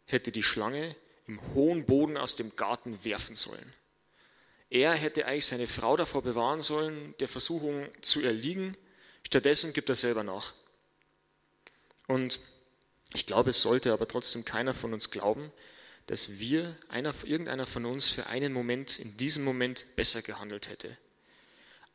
hätte 0.06 0.32
die 0.32 0.42
Schlange 0.42 0.96
im 1.30 1.54
hohen 1.54 1.86
Boden 1.86 2.16
aus 2.16 2.34
dem 2.34 2.56
Garten 2.56 3.04
werfen 3.04 3.36
sollen. 3.36 3.72
Er 4.68 4.94
hätte 4.94 5.26
eigentlich 5.26 5.46
seine 5.46 5.68
Frau 5.68 5.96
davor 5.96 6.22
bewahren 6.22 6.60
sollen, 6.60 7.14
der 7.20 7.28
Versuchung 7.28 7.88
zu 8.02 8.20
erliegen. 8.20 8.76
Stattdessen 9.24 9.72
gibt 9.72 9.88
er 9.88 9.94
selber 9.94 10.24
nach. 10.24 10.52
Und 12.08 12.40
ich 13.14 13.26
glaube, 13.26 13.50
es 13.50 13.60
sollte 13.60 13.92
aber 13.92 14.08
trotzdem 14.08 14.44
keiner 14.44 14.74
von 14.74 14.92
uns 14.92 15.10
glauben, 15.10 15.52
dass 16.06 16.40
wir, 16.40 16.76
einer, 16.88 17.14
irgendeiner 17.24 17.66
von 17.66 17.86
uns, 17.86 18.08
für 18.08 18.26
einen 18.26 18.52
Moment, 18.52 18.98
in 18.98 19.16
diesem 19.16 19.44
Moment 19.44 19.86
besser 19.94 20.22
gehandelt 20.22 20.68
hätte. 20.68 20.96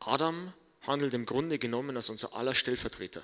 Adam 0.00 0.54
handelt 0.82 1.12
im 1.12 1.26
Grunde 1.26 1.58
genommen 1.58 1.94
als 1.96 2.08
unser 2.08 2.34
aller 2.34 2.54
Stellvertreter. 2.54 3.22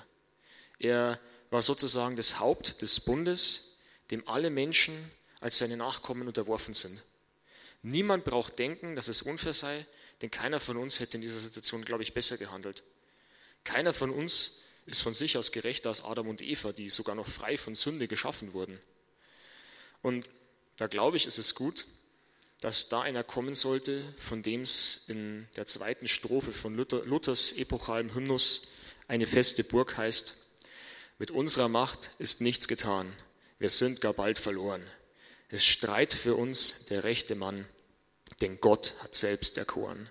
Er 0.78 1.18
war 1.48 1.62
sozusagen 1.62 2.16
das 2.16 2.38
Haupt 2.38 2.82
des 2.82 3.00
Bundes, 3.00 3.78
dem 4.10 4.28
alle 4.28 4.50
Menschen 4.50 5.10
als 5.42 5.58
seine 5.58 5.76
Nachkommen 5.76 6.28
unterworfen 6.28 6.72
sind. 6.72 7.02
Niemand 7.82 8.24
braucht 8.24 8.58
denken, 8.58 8.94
dass 8.94 9.08
es 9.08 9.22
unfair 9.22 9.52
sei, 9.52 9.84
denn 10.22 10.30
keiner 10.30 10.60
von 10.60 10.76
uns 10.76 11.00
hätte 11.00 11.16
in 11.16 11.20
dieser 11.20 11.40
Situation, 11.40 11.84
glaube 11.84 12.04
ich, 12.04 12.14
besser 12.14 12.38
gehandelt. 12.38 12.84
Keiner 13.64 13.92
von 13.92 14.10
uns 14.10 14.60
ist 14.86 15.02
von 15.02 15.14
sich 15.14 15.36
aus 15.36 15.50
gerechter 15.50 15.88
als 15.88 16.04
Adam 16.04 16.28
und 16.28 16.42
Eva, 16.42 16.72
die 16.72 16.88
sogar 16.88 17.16
noch 17.16 17.26
frei 17.26 17.58
von 17.58 17.74
Sünde 17.74 18.06
geschaffen 18.06 18.52
wurden. 18.52 18.78
Und 20.00 20.28
da 20.76 20.86
glaube 20.86 21.16
ich, 21.16 21.26
ist 21.26 21.38
es 21.38 21.56
gut, 21.56 21.86
dass 22.60 22.88
da 22.88 23.02
einer 23.02 23.24
kommen 23.24 23.54
sollte, 23.54 24.14
von 24.18 24.42
dem 24.42 24.62
es 24.62 25.04
in 25.08 25.48
der 25.56 25.66
zweiten 25.66 26.06
Strophe 26.06 26.52
von 26.52 26.76
Luther, 26.76 27.04
Luthers 27.04 27.52
epochalen 27.52 28.14
Hymnus 28.14 28.68
eine 29.08 29.26
feste 29.26 29.64
Burg 29.64 29.96
heißt, 29.96 30.36
mit 31.18 31.32
unserer 31.32 31.68
Macht 31.68 32.10
ist 32.18 32.40
nichts 32.40 32.68
getan, 32.68 33.12
wir 33.58 33.70
sind 33.70 34.00
gar 34.00 34.12
bald 34.12 34.38
verloren. 34.38 34.84
Es 35.52 35.66
streit 35.66 36.14
für 36.14 36.34
uns 36.34 36.86
der 36.86 37.04
rechte 37.04 37.34
Mann, 37.34 37.68
denn 38.40 38.58
Gott 38.62 38.94
hat 39.00 39.14
selbst 39.14 39.58
erkoren. 39.58 40.08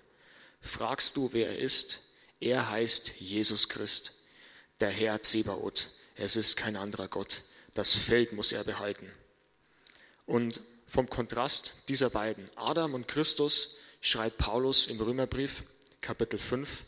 Fragst 0.60 1.16
du, 1.16 1.32
wer 1.32 1.48
er 1.48 1.58
ist? 1.58 2.12
Er 2.38 2.70
heißt 2.70 3.14
Jesus 3.18 3.68
Christ, 3.68 4.20
der 4.78 4.90
Herr 4.90 5.20
Zebaoth. 5.24 5.88
Es 6.14 6.36
ist 6.36 6.56
kein 6.56 6.76
anderer 6.76 7.08
Gott. 7.08 7.42
Das 7.74 7.92
Feld 7.92 8.32
muss 8.32 8.52
er 8.52 8.62
behalten. 8.62 9.10
Und 10.26 10.60
vom 10.86 11.10
Kontrast 11.10 11.88
dieser 11.88 12.10
beiden, 12.10 12.48
Adam 12.54 12.94
und 12.94 13.08
Christus, 13.08 13.78
schreibt 14.00 14.38
Paulus 14.38 14.86
im 14.86 15.00
Römerbrief 15.00 15.64
Kapitel 16.00 16.38
5, 16.38 16.84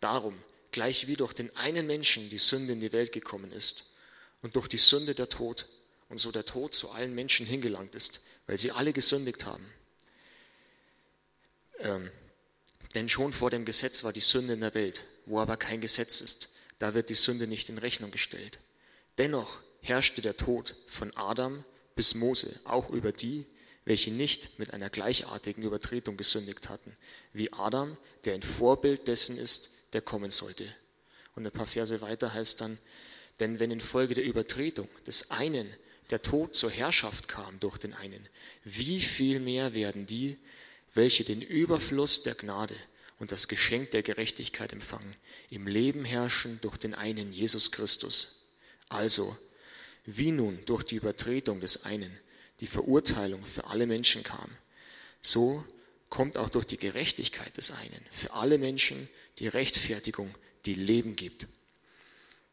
darum, 0.00 0.36
gleich 0.72 1.06
wie 1.06 1.14
durch 1.14 1.34
den 1.34 1.54
einen 1.54 1.86
Menschen 1.86 2.30
die 2.30 2.38
Sünde 2.38 2.72
in 2.72 2.80
die 2.80 2.92
Welt 2.92 3.12
gekommen 3.12 3.52
ist 3.52 3.94
und 4.42 4.56
durch 4.56 4.66
die 4.66 4.76
Sünde 4.76 5.14
der 5.14 5.28
Tod 5.28 5.68
und 6.10 6.18
so 6.18 6.30
der 6.30 6.44
Tod 6.44 6.74
zu 6.74 6.90
allen 6.90 7.14
Menschen 7.14 7.46
hingelangt 7.46 7.94
ist, 7.94 8.26
weil 8.46 8.58
sie 8.58 8.72
alle 8.72 8.92
gesündigt 8.92 9.46
haben. 9.46 9.64
Ähm, 11.78 12.10
Denn 12.94 13.08
schon 13.08 13.32
vor 13.32 13.50
dem 13.50 13.64
Gesetz 13.64 14.04
war 14.04 14.12
die 14.12 14.20
Sünde 14.20 14.52
in 14.52 14.60
der 14.60 14.74
Welt, 14.74 15.06
wo 15.24 15.40
aber 15.40 15.56
kein 15.56 15.80
Gesetz 15.80 16.20
ist, 16.20 16.54
da 16.78 16.92
wird 16.92 17.08
die 17.08 17.14
Sünde 17.14 17.46
nicht 17.46 17.68
in 17.68 17.78
Rechnung 17.78 18.10
gestellt. 18.10 18.58
Dennoch 19.16 19.60
herrschte 19.80 20.20
der 20.20 20.36
Tod 20.36 20.74
von 20.86 21.16
Adam 21.16 21.64
bis 21.94 22.14
Mose 22.14 22.58
auch 22.64 22.90
über 22.90 23.12
die, 23.12 23.46
welche 23.84 24.10
nicht 24.10 24.58
mit 24.58 24.74
einer 24.74 24.90
gleichartigen 24.90 25.62
Übertretung 25.62 26.16
gesündigt 26.16 26.68
hatten, 26.68 26.96
wie 27.32 27.52
Adam, 27.52 27.96
der 28.24 28.34
ein 28.34 28.42
Vorbild 28.42 29.08
dessen 29.08 29.38
ist, 29.38 29.70
der 29.92 30.02
kommen 30.02 30.30
sollte. 30.30 30.74
Und 31.34 31.46
ein 31.46 31.52
paar 31.52 31.66
Verse 31.66 32.00
weiter 32.00 32.34
heißt 32.34 32.60
dann, 32.60 32.78
denn 33.38 33.58
wenn 33.60 33.70
infolge 33.70 34.14
der 34.14 34.24
Übertretung 34.24 34.88
des 35.06 35.30
einen 35.30 35.72
der 36.10 36.22
Tod 36.22 36.56
zur 36.56 36.70
Herrschaft 36.70 37.28
kam 37.28 37.60
durch 37.60 37.78
den 37.78 37.94
einen, 37.94 38.28
wie 38.64 39.00
viel 39.00 39.40
mehr 39.40 39.74
werden 39.74 40.06
die, 40.06 40.38
welche 40.94 41.24
den 41.24 41.40
Überfluss 41.40 42.22
der 42.22 42.34
Gnade 42.34 42.76
und 43.18 43.32
das 43.32 43.48
Geschenk 43.48 43.92
der 43.92 44.02
Gerechtigkeit 44.02 44.72
empfangen, 44.72 45.14
im 45.50 45.66
Leben 45.66 46.04
herrschen 46.04 46.58
durch 46.62 46.76
den 46.76 46.94
einen 46.94 47.32
Jesus 47.32 47.70
Christus. 47.70 48.48
Also, 48.88 49.36
wie 50.04 50.32
nun 50.32 50.58
durch 50.66 50.82
die 50.82 50.96
Übertretung 50.96 51.60
des 51.60 51.84
einen 51.84 52.18
die 52.60 52.66
Verurteilung 52.66 53.44
für 53.44 53.64
alle 53.64 53.86
Menschen 53.86 54.22
kam, 54.22 54.50
so 55.22 55.64
kommt 56.08 56.36
auch 56.36 56.48
durch 56.48 56.66
die 56.66 56.76
Gerechtigkeit 56.76 57.56
des 57.56 57.70
einen 57.70 58.04
für 58.10 58.32
alle 58.32 58.58
Menschen 58.58 59.08
die 59.38 59.48
Rechtfertigung, 59.48 60.34
die 60.66 60.74
Leben 60.74 61.14
gibt. 61.14 61.46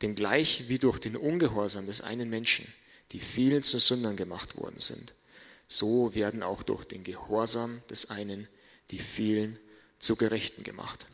Denn 0.02 0.14
gleich 0.14 0.70
wie 0.70 0.78
durch 0.78 1.00
den 1.00 1.16
Ungehorsam 1.16 1.88
des 1.88 2.02
einen 2.02 2.30
Menschen 2.30 2.72
die 3.12 3.20
vielen 3.20 3.64
zu 3.64 3.80
Sündern 3.80 4.18
gemacht 4.18 4.58
worden 4.58 4.80
sind, 4.80 5.14
so 5.68 6.14
werden 6.16 6.44
auch 6.44 6.64
durch 6.64 6.86
den 6.86 7.04
Gehorsam 7.04 7.82
des 7.90 8.10
einen 8.10 8.48
die 8.92 9.00
vielen 9.00 9.60
zu 10.00 10.16
Gerechten 10.16 10.64
gemacht. 10.64 11.08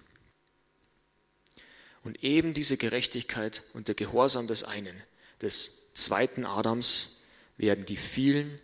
Und 2.03 2.23
eben 2.23 2.53
diese 2.53 2.77
Gerechtigkeit 2.77 3.63
und 3.73 3.87
der 3.87 3.95
Gehorsam 3.95 4.47
des 4.47 4.63
einen, 4.63 5.01
des 5.41 5.93
zweiten 5.93 6.45
Adams, 6.45 7.23
werden 7.57 7.85
die 7.85 7.97
vielen, 7.97 8.59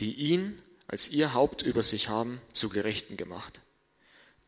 die 0.00 0.14
ihn 0.14 0.60
als 0.88 1.08
ihr 1.10 1.34
Haupt 1.34 1.62
über 1.62 1.82
sich 1.82 2.08
haben, 2.08 2.40
zu 2.52 2.68
Gerechten 2.68 3.16
gemacht. 3.16 3.60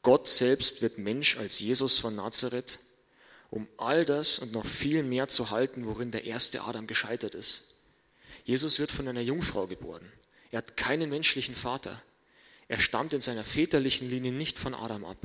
Gott 0.03 0.29
selbst 0.29 0.83
wird 0.83 0.99
Mensch 0.99 1.37
als 1.37 1.59
Jesus 1.59 1.99
von 1.99 2.15
Nazareth, 2.15 2.79
um 3.51 3.67
all 3.77 4.05
das 4.05 4.39
und 4.39 4.53
noch 4.53 4.67
viel 4.67 5.03
mehr 5.03 5.29
zu 5.29 5.51
halten, 5.51 5.87
worin 5.87 6.11
der 6.11 6.25
erste 6.25 6.63
Adam 6.63 6.87
gescheitert 6.87 7.35
ist. 7.35 7.78
Jesus 8.49 8.79
wird 8.79 8.91
von 8.91 9.07
einer 9.07 9.21
Jungfrau 9.21 9.67
geboren. 9.67 10.11
Er 10.51 10.59
hat 10.59 10.75
keinen 10.75 11.11
menschlichen 11.11 11.55
Vater. 11.55 12.03
Er 12.67 12.79
stammt 12.79 13.13
in 13.13 13.21
seiner 13.21 13.45
väterlichen 13.45 14.09
Linie 14.09 14.33
nicht 14.33 14.59
von 14.59 14.73
Adam 14.75 15.05
ab. 15.05 15.19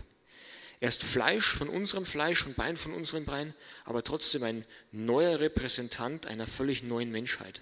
Er 0.82 0.90
ist 0.90 1.06
Fleisch 1.06 1.56
von 1.56 1.70
unserem 1.70 2.06
Fleisch 2.06 2.46
und 2.46 2.58
Bein 2.58 2.76
von 2.76 2.94
unserem 2.94 3.24
Bein, 3.24 3.56
aber 3.86 4.04
trotzdem 4.04 4.44
ein 4.44 4.66
neuer 4.92 5.40
Repräsentant 5.40 6.28
einer 6.28 6.48
völlig 6.48 6.84
neuen 6.84 7.12
Menschheit. 7.12 7.62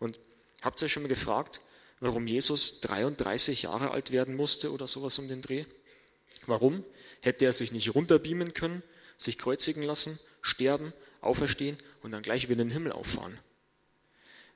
Und 0.00 0.18
habt 0.60 0.82
ihr 0.82 0.86
euch 0.86 0.92
schon 0.92 1.04
mal 1.04 1.08
gefragt, 1.08 1.60
warum 2.00 2.26
Jesus 2.26 2.80
33 2.80 3.62
Jahre 3.62 3.92
alt 3.92 4.10
werden 4.10 4.34
musste 4.34 4.72
oder 4.72 4.88
sowas 4.88 5.20
um 5.20 5.28
den 5.28 5.40
Dreh? 5.40 5.66
Warum? 6.46 6.84
Hätte 7.20 7.44
er 7.44 7.52
sich 7.52 7.70
nicht 7.70 7.94
runterbeamen 7.94 8.54
können, 8.54 8.82
sich 9.18 9.38
kreuzigen 9.38 9.84
lassen, 9.84 10.18
sterben, 10.42 10.92
auferstehen 11.20 11.78
und 12.02 12.10
dann 12.10 12.22
gleich 12.22 12.48
wieder 12.48 12.62
in 12.62 12.70
den 12.70 12.72
Himmel 12.72 12.90
auffahren? 12.90 13.38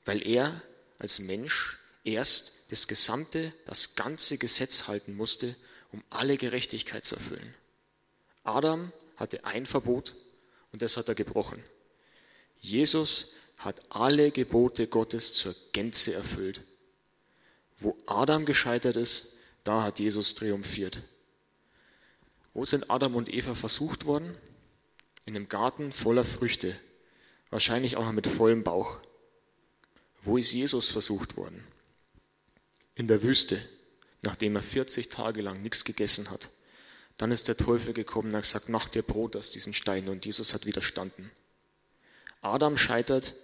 Weil 0.08 0.26
er 0.26 0.62
als 0.98 1.18
Mensch 1.18 1.76
erst 2.02 2.62
das 2.70 2.88
gesamte, 2.88 3.52
das 3.66 3.94
ganze 3.94 4.38
Gesetz 4.38 4.88
halten 4.88 5.14
musste, 5.14 5.54
um 5.92 6.02
alle 6.08 6.38
Gerechtigkeit 6.38 7.04
zu 7.04 7.16
erfüllen. 7.16 7.54
Adam 8.42 8.90
hatte 9.16 9.44
ein 9.44 9.66
Verbot 9.66 10.14
und 10.72 10.80
das 10.80 10.96
hat 10.96 11.10
er 11.10 11.14
gebrochen. 11.14 11.62
Jesus 12.58 13.34
hat 13.58 13.82
alle 13.90 14.30
Gebote 14.30 14.86
Gottes 14.86 15.34
zur 15.34 15.54
Gänze 15.72 16.14
erfüllt. 16.14 16.62
Wo 17.78 17.94
Adam 18.06 18.46
gescheitert 18.46 18.96
ist, 18.96 19.36
da 19.62 19.82
hat 19.82 20.00
Jesus 20.00 20.34
triumphiert. 20.34 21.02
Wo 22.54 22.64
sind 22.64 22.90
Adam 22.90 23.14
und 23.14 23.28
Eva 23.28 23.54
versucht 23.54 24.06
worden? 24.06 24.34
In 25.26 25.36
einem 25.36 25.50
Garten 25.50 25.92
voller 25.92 26.24
Früchte, 26.24 26.80
wahrscheinlich 27.50 27.96
auch 27.98 28.06
noch 28.06 28.12
mit 28.12 28.26
vollem 28.26 28.64
Bauch. 28.64 28.96
Wo 30.22 30.36
ist 30.36 30.52
Jesus 30.52 30.90
versucht 30.90 31.36
worden? 31.36 31.64
in 32.98 33.06
der 33.06 33.22
Wüste, 33.22 33.62
nachdem 34.22 34.56
er 34.56 34.62
40 34.62 35.08
Tage 35.08 35.40
lang 35.40 35.62
nichts 35.62 35.84
gegessen 35.84 36.30
hat. 36.30 36.50
Dann 37.16 37.30
ist 37.30 37.46
der 37.46 37.56
Teufel 37.56 37.94
gekommen 37.94 38.28
und 38.28 38.34
hat 38.34 38.42
gesagt, 38.42 38.68
mach 38.68 38.88
dir 38.88 39.02
Brot 39.02 39.36
aus 39.36 39.52
diesen 39.52 39.72
Steinen. 39.72 40.08
Und 40.08 40.26
Jesus 40.26 40.52
hat 40.52 40.66
widerstanden. 40.66 41.30
Adam 42.42 42.76
scheitert, 42.76 43.34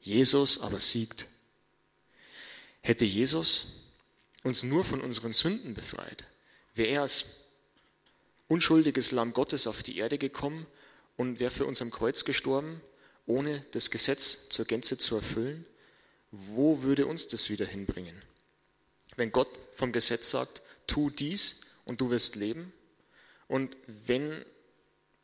Jesus 0.00 0.60
aber 0.60 0.80
siegt. 0.80 1.28
Hätte 2.80 3.04
Jesus 3.04 3.88
uns 4.42 4.64
nur 4.64 4.84
von 4.84 5.00
unseren 5.00 5.32
Sünden 5.32 5.74
befreit, 5.74 6.26
wäre 6.74 6.88
er 6.88 7.02
als 7.02 7.46
unschuldiges 8.48 9.12
Lamm 9.12 9.32
Gottes 9.32 9.66
auf 9.66 9.82
die 9.84 9.96
Erde 9.96 10.18
gekommen 10.18 10.66
und 11.16 11.38
wäre 11.38 11.50
für 11.50 11.66
uns 11.66 11.80
am 11.80 11.90
Kreuz 11.90 12.24
gestorben, 12.24 12.80
ohne 13.26 13.64
das 13.70 13.90
Gesetz 13.90 14.48
zur 14.48 14.64
Gänze 14.64 14.98
zu 14.98 15.14
erfüllen, 15.14 15.64
wo 16.34 16.82
würde 16.82 17.06
uns 17.06 17.28
das 17.28 17.50
wieder 17.50 17.66
hinbringen? 17.66 18.20
Wenn 19.16 19.32
Gott 19.32 19.50
vom 19.74 19.92
Gesetz 19.92 20.30
sagt, 20.30 20.62
tu 20.86 21.10
dies 21.10 21.62
und 21.84 22.00
du 22.00 22.10
wirst 22.10 22.36
leben. 22.36 22.72
Und 23.48 23.76
wenn 23.86 24.44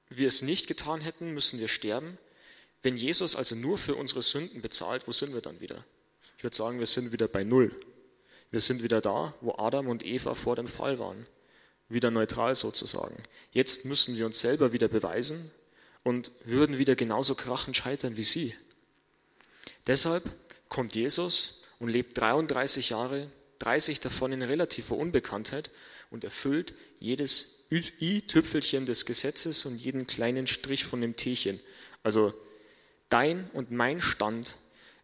wir 0.09 0.29
es 0.29 0.42
nicht 0.42 0.66
getan 0.66 1.01
hätten, 1.01 1.33
müssen 1.33 1.59
wir 1.59 1.68
sterben. 1.68 2.18
Wenn 2.83 2.96
Jesus 2.96 3.37
also 3.37 3.55
nur 3.55 3.79
für 3.79 3.94
unsere 3.94 4.23
Sünden 4.23 4.62
bezahlt, 4.62 5.07
wo 5.07 5.12
sind 5.12 5.35
wir 5.35 5.40
dann 5.40 5.61
wieder? 5.61 5.85
Ich 6.38 6.44
würde 6.44 6.57
sagen, 6.57 6.79
wir 6.79 6.87
sind 6.87 7.12
wieder 7.12 7.29
bei 7.29 7.44
Null. 7.44 7.75
Wir 8.51 8.61
sind 8.61 8.83
wieder 8.83 9.01
da, 9.01 9.35
wo 9.40 9.55
Adam 9.57 9.88
und 9.88 10.05
Eva 10.05 10.35
vor 10.35 10.57
dem 10.57 10.68
Fall 10.68 10.99
waren. 10.99 11.27
Wieder 11.88 12.11
neutral 12.11 12.55
sozusagen. 12.55 13.23
Jetzt 13.53 13.85
müssen 13.85 14.16
wir 14.16 14.27
uns 14.27 14.40
selber 14.40 14.73
wieder 14.73 14.88
beweisen 14.88 15.51
und 16.03 16.31
würden 16.44 16.79
wieder 16.79 16.94
genauso 16.94 17.35
krachend 17.35 17.77
scheitern 17.77 18.16
wie 18.16 18.25
sie. 18.25 18.55
Deshalb 19.87 20.25
kommt 20.70 20.94
Jesus 20.94 21.64
und 21.78 21.90
lebt 21.90 22.16
33 22.16 22.90
Jahre 22.90 23.30
30 23.61 24.00
davon 24.00 24.33
in 24.33 24.42
relativer 24.42 24.96
Unbekanntheit 24.96 25.70
und 26.11 26.24
erfüllt 26.24 26.74
jedes 26.98 27.66
i-Tüpfelchen 27.70 28.87
des 28.87 29.06
Gesetzes 29.06 29.64
und 29.66 29.76
jeden 29.76 30.06
kleinen 30.06 30.46
Strich 30.46 30.85
von 30.85 31.00
dem 31.00 31.14
Tierchen. 31.14 31.61
Also 32.02 32.33
dein 33.11 33.48
und 33.52 33.70
mein 33.70 34.00
Stand 34.00 34.56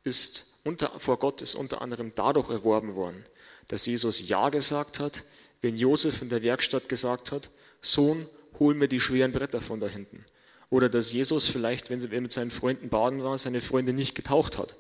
ist 0.04 0.60
unter, 0.64 0.98
vor 0.98 1.18
Gott 1.18 1.42
ist 1.42 1.54
unter 1.54 1.82
anderem 1.82 2.12
dadurch 2.14 2.50
erworben 2.50 2.94
worden, 2.94 3.24
dass 3.68 3.86
Jesus 3.86 4.26
Ja 4.26 4.48
gesagt 4.48 4.98
hat, 4.98 5.24
wenn 5.60 5.76
Josef 5.76 6.22
in 6.22 6.28
der 6.28 6.42
Werkstatt 6.42 6.88
gesagt 6.88 7.32
hat, 7.32 7.50
Sohn, 7.80 8.26
hol 8.58 8.74
mir 8.74 8.88
die 8.88 9.00
schweren 9.00 9.32
Bretter 9.32 9.60
von 9.60 9.80
da 9.80 9.86
hinten. 9.86 10.24
Oder 10.70 10.88
dass 10.88 11.12
Jesus 11.12 11.46
vielleicht, 11.46 11.90
wenn 11.90 12.02
er 12.02 12.20
mit 12.20 12.32
seinen 12.32 12.50
Freunden 12.50 12.88
baden 12.88 13.22
war, 13.22 13.36
seine 13.38 13.60
Freunde 13.60 13.92
nicht 13.92 14.14
getaucht 14.14 14.58
hat 14.58 14.76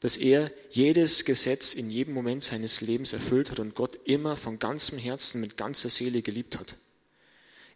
dass 0.00 0.16
er 0.16 0.50
jedes 0.70 1.24
Gesetz 1.24 1.74
in 1.74 1.90
jedem 1.90 2.14
Moment 2.14 2.44
seines 2.44 2.80
Lebens 2.80 3.12
erfüllt 3.12 3.50
hat 3.50 3.58
und 3.58 3.74
Gott 3.74 3.98
immer 4.04 4.36
von 4.36 4.58
ganzem 4.58 4.98
Herzen, 4.98 5.40
mit 5.40 5.56
ganzer 5.56 5.88
Seele 5.88 6.22
geliebt 6.22 6.58
hat. 6.58 6.76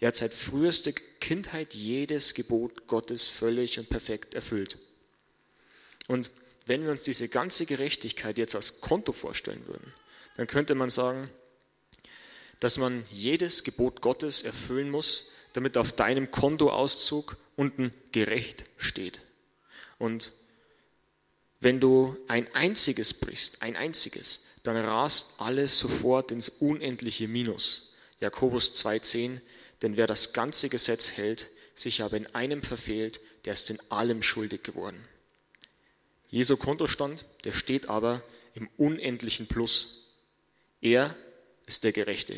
Er 0.00 0.09
hat 0.09 0.16
seit 0.16 0.33
frühester 0.33 0.92
Kindheit 1.20 1.74
jedes 1.74 2.35
Gebot 2.35 2.87
Gottes 2.87 3.26
völlig 3.26 3.78
und 3.78 3.88
perfekt 3.88 4.35
erfüllt. 4.35 4.78
Und 6.09 6.30
wenn 6.66 6.85
wir 6.85 6.90
uns 6.90 7.02
diese 7.02 7.28
ganze 7.28 7.66
Gerechtigkeit 7.66 8.38
jetzt 8.38 8.54
als 8.54 8.80
Konto 8.80 9.12
vorstellen 9.12 9.66
würden, 9.66 9.92
dann 10.37 10.46
könnte 10.46 10.74
man 10.74 10.90
sagen, 10.90 11.28
dass 12.61 12.78
man 12.78 13.04
jedes 13.11 13.64
Gebot 13.64 14.02
Gottes 14.02 14.42
erfüllen 14.42 14.90
muss, 14.90 15.33
damit 15.52 15.76
auf 15.76 15.92
deinem 15.92 16.30
Kontoauszug 16.30 17.37
unten 17.56 17.92
gerecht 18.12 18.64
steht. 18.76 19.20
Und 19.98 20.33
wenn 21.60 21.78
du 21.78 22.16
ein 22.26 22.52
einziges 22.54 23.14
brichst, 23.14 23.62
ein 23.62 23.76
einziges, 23.76 24.46
dann 24.62 24.76
rast 24.76 25.34
alles 25.38 25.78
sofort 25.78 26.32
ins 26.32 26.48
unendliche 26.48 27.28
Minus. 27.28 27.94
Jakobus 28.18 28.74
2,10, 28.74 29.40
denn 29.82 29.96
wer 29.96 30.06
das 30.06 30.32
ganze 30.32 30.68
Gesetz 30.68 31.12
hält, 31.12 31.48
sich 31.74 32.02
aber 32.02 32.16
in 32.16 32.26
einem 32.34 32.62
verfehlt, 32.62 33.20
der 33.44 33.54
ist 33.54 33.70
in 33.70 33.80
allem 33.90 34.22
schuldig 34.22 34.62
geworden. 34.62 35.02
Jesu 36.28 36.56
Kontostand, 36.56 37.24
der 37.44 37.52
steht 37.52 37.88
aber 37.88 38.22
im 38.54 38.68
unendlichen 38.76 39.46
Plus. 39.46 40.16
Er 40.80 41.14
ist 41.66 41.84
der 41.84 41.92
Gerechte. 41.92 42.36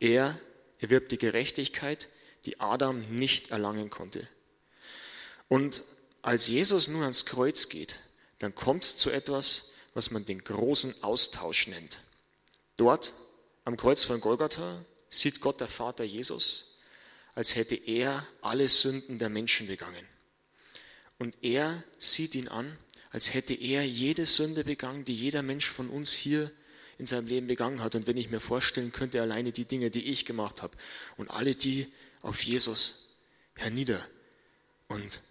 Er 0.00 0.38
erwirbt 0.78 1.12
die 1.12 1.18
Gerechtigkeit, 1.18 2.08
die 2.44 2.60
Adam 2.60 3.14
nicht 3.14 3.50
erlangen 3.50 3.90
konnte. 3.90 4.28
Und 5.48 5.82
als 6.22 6.48
Jesus 6.48 6.88
nur 6.88 7.02
ans 7.02 7.26
Kreuz 7.26 7.68
geht, 7.68 7.98
dann 8.38 8.54
kommt 8.54 8.84
es 8.84 8.98
zu 8.98 9.10
etwas, 9.10 9.72
was 9.94 10.10
man 10.10 10.24
den 10.24 10.42
großen 10.42 11.02
Austausch 11.02 11.66
nennt. 11.66 12.00
Dort 12.76 13.12
am 13.64 13.76
Kreuz 13.76 14.04
von 14.04 14.20
Golgatha, 14.20 14.84
sieht 15.10 15.40
Gott 15.40 15.60
der 15.60 15.68
Vater 15.68 16.04
Jesus, 16.04 16.78
als 17.34 17.56
hätte 17.56 17.74
er 17.74 18.26
alle 18.40 18.68
Sünden 18.68 19.18
der 19.18 19.28
Menschen 19.28 19.66
begangen. 19.66 20.06
Und 21.18 21.36
er 21.42 21.82
sieht 21.98 22.34
ihn 22.34 22.48
an, 22.48 22.78
als 23.10 23.34
hätte 23.34 23.54
er 23.54 23.86
jede 23.86 24.26
Sünde 24.26 24.64
begangen, 24.64 25.04
die 25.04 25.16
jeder 25.16 25.42
Mensch 25.42 25.68
von 25.68 25.88
uns 25.88 26.12
hier 26.12 26.50
in 26.98 27.06
seinem 27.06 27.26
Leben 27.26 27.46
begangen 27.46 27.82
hat. 27.82 27.94
Und 27.94 28.06
wenn 28.06 28.16
ich 28.16 28.30
mir 28.30 28.40
vorstellen 28.40 28.92
könnte, 28.92 29.20
alleine 29.20 29.52
die 29.52 29.64
Dinge, 29.64 29.90
die 29.90 30.04
ich 30.04 30.24
gemacht 30.24 30.62
habe 30.62 30.76
und 31.16 31.30
alle 31.30 31.54
die 31.54 31.92
auf 32.22 32.42
Jesus 32.42 33.16
hernieder. 33.54 34.06
Und 34.88 35.22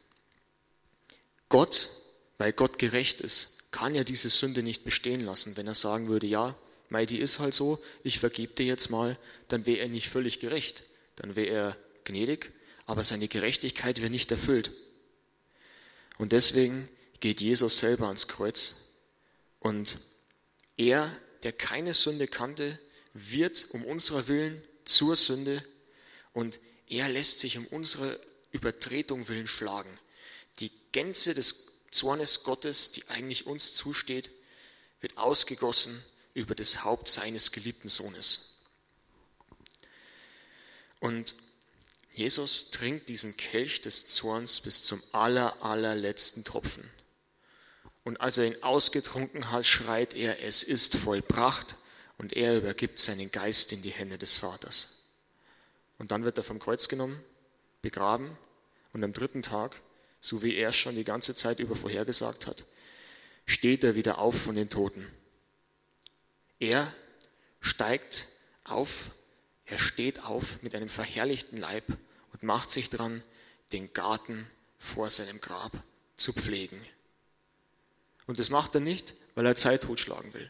Gott, 1.50 1.90
weil 2.38 2.54
Gott 2.54 2.80
gerecht 2.80 3.22
ist, 3.22 3.72
kann 3.72 3.96
ja 3.96 4.04
diese 4.04 4.30
Sünde 4.30 4.64
nicht 4.64 4.84
bestehen 4.84 5.22
lassen. 5.22 5.58
Wenn 5.58 5.68
er 5.68 5.76
sagen 5.76 6.08
würde, 6.08 6.28
ja, 6.28 6.56
Mei, 6.90 7.06
die 7.06 7.20
ist 7.20 7.40
halt 7.40 7.54
so, 7.54 7.84
ich 8.04 8.20
vergebe 8.20 8.54
dir 8.54 8.66
jetzt 8.66 8.90
mal, 8.90 9.18
dann 9.50 9.66
wäre 9.66 9.80
er 9.80 9.90
nicht 9.90 10.10
völlig 10.10 10.40
gerecht. 10.40 10.84
Dann 11.18 11.36
wäre 11.36 11.50
er 11.50 11.78
gnädig, 12.06 12.52
aber 12.86 13.04
seine 13.04 13.28
Gerechtigkeit 13.28 14.00
wäre 14.00 14.10
nicht 14.10 14.32
erfüllt. 14.32 14.72
Und 16.18 16.32
deswegen 16.32 16.88
geht 17.20 17.42
Jesus 17.42 17.80
selber 17.80 18.08
ans 18.08 18.28
Kreuz 18.28 18.94
und 19.60 20.00
er, 20.78 21.16
der 21.44 21.52
keine 21.52 21.94
Sünde 21.94 22.28
kannte, 22.28 22.80
wird 23.14 23.68
um 23.72 23.84
unserer 23.84 24.28
Willen 24.28 24.62
zur 24.86 25.16
Sünde 25.16 25.64
und 26.34 26.60
er 26.88 27.10
lässt 27.10 27.40
sich 27.40 27.58
um 27.58 27.66
unsere 27.68 28.20
Übertretung 28.52 29.28
willen 29.28 29.48
schlagen. 29.48 30.00
Die 30.60 30.72
Gänze 30.92 31.34
des 31.34 31.77
Zornes 31.92 32.44
Gottes, 32.44 32.92
die 32.92 33.08
eigentlich 33.10 33.48
uns 33.48 33.74
zusteht, 33.74 34.32
wird 35.00 35.18
ausgegossen 35.18 36.04
über 36.34 36.56
das 36.56 36.84
Haupt 36.84 37.10
seines 37.10 37.52
geliebten 37.52 37.90
Sohnes. 37.90 38.62
Und 41.00 41.36
Jesus 42.14 42.72
trinkt 42.72 43.10
diesen 43.10 43.38
Kelch 43.38 43.82
des 43.82 44.08
Zorns 44.08 44.62
bis 44.62 44.84
zum 44.84 45.02
aller, 45.12 45.64
allerletzten 45.64 46.44
Tropfen. 46.44 46.90
Und 48.04 48.20
als 48.22 48.38
er 48.38 48.46
ihn 48.46 48.64
ausgetrunken 48.64 49.52
hat, 49.52 49.66
schreit 49.66 50.14
er, 50.14 50.42
es 50.42 50.64
ist 50.64 50.96
vollbracht, 50.96 51.76
und 52.18 52.34
er 52.34 52.58
übergibt 52.58 52.98
seinen 52.98 53.32
Geist 53.32 53.72
in 53.72 53.84
die 53.84 53.92
Hände 53.92 54.18
des 54.18 54.38
Vaters. 54.38 55.10
Und 56.00 56.12
dann 56.12 56.24
wird 56.24 56.38
er 56.38 56.44
vom 56.44 56.58
Kreuz 56.58 56.88
genommen, 56.88 57.24
begraben, 57.82 58.38
und 58.94 59.04
am 59.04 59.14
dritten 59.14 59.44
Tag, 59.44 59.80
so 60.22 60.44
wie 60.44 60.56
er 60.56 60.72
schon 60.72 60.96
die 60.96 61.04
ganze 61.04 61.36
Zeit 61.36 61.60
über 61.60 61.76
vorhergesagt 61.76 62.48
hat, 62.48 62.66
steht 63.46 63.84
er 63.84 63.96
wieder 63.96 64.18
auf 64.20 64.40
von 64.40 64.56
den 64.56 64.70
Toten. 64.70 65.08
Er 66.60 66.94
steigt 67.62 68.28
auf, 68.64 69.12
er 69.66 69.78
steht 69.78 70.24
auf 70.24 70.62
mit 70.64 70.76
einem 70.76 70.90
verherrlichten 70.90 71.58
Leib 71.58 71.86
und 72.34 72.44
macht 72.44 72.72
sich 72.72 72.90
dran, 72.90 73.24
den 73.74 73.94
Garten 73.94 74.48
vor 74.80 75.10
seinem 75.10 75.42
Grab 75.42 75.72
zu 76.16 76.34
pflegen. 76.34 76.82
Und 78.26 78.40
das 78.40 78.50
macht 78.50 78.76
er 78.76 78.82
nicht, 78.82 79.16
weil 79.36 79.46
er 79.46 79.56
Zeit 79.56 79.84
totschlagen 79.84 80.34
will, 80.34 80.50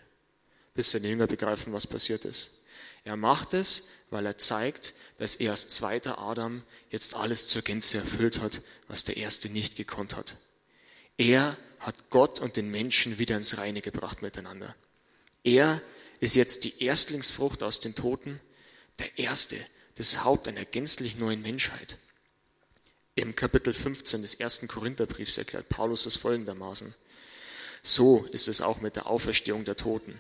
bis 0.74 0.92
seine 0.92 1.08
Jünger 1.08 1.28
begreifen, 1.28 1.74
was 1.74 1.88
passiert 1.88 2.26
ist. 2.26 2.57
Er 3.08 3.16
macht 3.16 3.54
es, 3.54 3.88
weil 4.10 4.26
er 4.26 4.38
zeigt, 4.38 4.94
dass 5.18 5.38
er 5.38 5.52
als 5.52 5.70
zweiter 5.70 6.18
Adam 6.18 6.62
jetzt 6.90 7.16
alles 7.16 7.48
zur 7.48 7.62
Gänze 7.62 8.00
erfüllt 8.00 8.42
hat, 8.42 8.62
was 8.90 9.06
der 9.06 9.16
erste 9.16 9.48
nicht 9.48 9.78
gekonnt 9.78 10.18
hat. 10.18 10.36
Er 11.18 11.56
hat 11.80 12.10
Gott 12.10 12.42
und 12.42 12.58
den 12.58 12.70
Menschen 12.70 13.18
wieder 13.18 13.38
ins 13.38 13.58
Reine 13.58 13.80
gebracht 13.80 14.22
miteinander. 14.22 14.76
Er 15.46 15.82
ist 16.20 16.36
jetzt 16.36 16.66
die 16.66 16.84
Erstlingsfrucht 16.84 17.64
aus 17.64 17.80
den 17.80 17.96
Toten, 17.96 18.42
der 19.00 19.18
Erste, 19.18 19.56
das 19.96 20.26
Haupt 20.26 20.50
einer 20.50 20.66
gänzlich 20.66 21.16
neuen 21.16 21.42
Menschheit. 21.42 21.98
Im 23.16 23.38
Kapitel 23.38 23.74
15 23.74 24.22
des 24.22 24.34
ersten 24.34 24.68
Korintherbriefs 24.68 25.38
erklärt 25.38 25.70
Paulus 25.70 26.06
es 26.08 26.18
folgendermaßen. 26.18 26.94
So 27.84 28.26
ist 28.34 28.50
es 28.50 28.60
auch 28.60 28.82
mit 28.82 28.98
der 28.98 29.08
Auferstehung 29.08 29.64
der 29.64 29.78
Toten. 29.78 30.20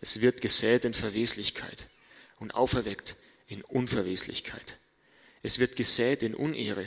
Es 0.00 0.20
wird 0.20 0.40
gesät 0.40 0.84
in 0.84 0.94
Verweslichkeit 0.94 1.88
und 2.40 2.54
auferweckt 2.54 3.16
in 3.46 3.62
Unverweslichkeit. 3.62 4.76
Es 5.42 5.58
wird 5.58 5.76
gesät 5.76 6.22
in 6.22 6.34
Unehre 6.34 6.84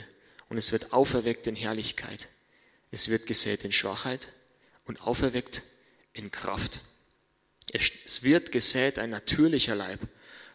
und 0.48 0.58
es 0.58 0.72
wird 0.72 0.92
auferweckt 0.92 1.46
in 1.46 1.56
Herrlichkeit. 1.56 2.28
Es 2.90 3.08
wird 3.08 3.26
gesät 3.26 3.64
in 3.64 3.72
Schwachheit 3.72 4.28
und 4.84 5.00
auferweckt 5.00 5.62
in 6.12 6.30
Kraft. 6.30 6.82
Es 7.72 8.22
wird 8.22 8.52
gesät 8.52 8.98
ein 8.98 9.10
natürlicher 9.10 9.74
Leib 9.74 10.00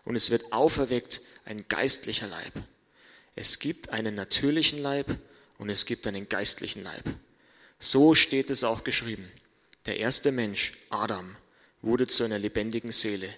und 0.06 0.16
es 0.16 0.30
wird 0.30 0.54
auferweckt 0.54 1.22
ein 1.46 1.68
geistlicher 1.68 2.28
Leib. 2.28 2.54
Es 3.36 3.60
gibt 3.60 3.90
einen 3.90 4.16
natürlichen 4.16 4.80
Leib 4.80 5.18
und 5.58 5.70
es 5.70 5.86
gibt 5.86 6.08
einen 6.08 6.30
geistlichen 6.30 6.84
Leib. 6.84 7.04
So 7.80 8.16
steht 8.16 8.50
es 8.50 8.64
auch 8.64 8.84
geschrieben. 8.84 9.30
Der 9.86 9.98
erste 9.98 10.32
Mensch, 10.32 10.78
Adam, 10.90 11.36
wurde 11.82 12.08
zu 12.08 12.24
einer 12.24 12.38
lebendigen 12.38 12.92
Seele. 12.92 13.34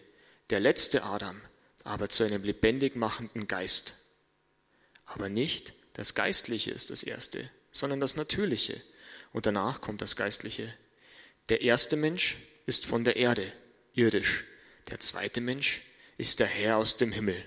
Der 0.50 0.60
letzte 0.60 1.04
Adam 1.04 1.42
aber 1.84 2.10
zu 2.10 2.24
einem 2.24 2.44
lebendig 2.44 2.96
machenden 2.96 3.48
Geist. 3.48 4.06
Aber 5.06 5.30
nicht 5.30 5.74
das 5.94 6.16
Geistliche 6.16 6.72
ist 6.72 6.90
das 6.90 7.04
Erste, 7.04 7.50
sondern 7.72 8.00
das 8.00 8.16
Natürliche. 8.16 8.82
Und 9.34 9.46
danach 9.46 9.82
kommt 9.82 10.02
das 10.02 10.16
Geistliche. 10.16 10.74
Der 11.50 11.62
erste 11.62 11.96
Mensch 11.96 12.38
ist 12.66 12.86
von 12.86 13.04
der 13.04 13.16
Erde, 13.16 13.52
irdisch. 13.94 14.46
Der 14.90 15.00
zweite 15.00 15.42
Mensch 15.42 15.82
ist 16.18 16.40
der 16.40 16.48
Herr 16.48 16.78
aus 16.78 16.98
dem 16.98 17.12
Himmel. 17.12 17.44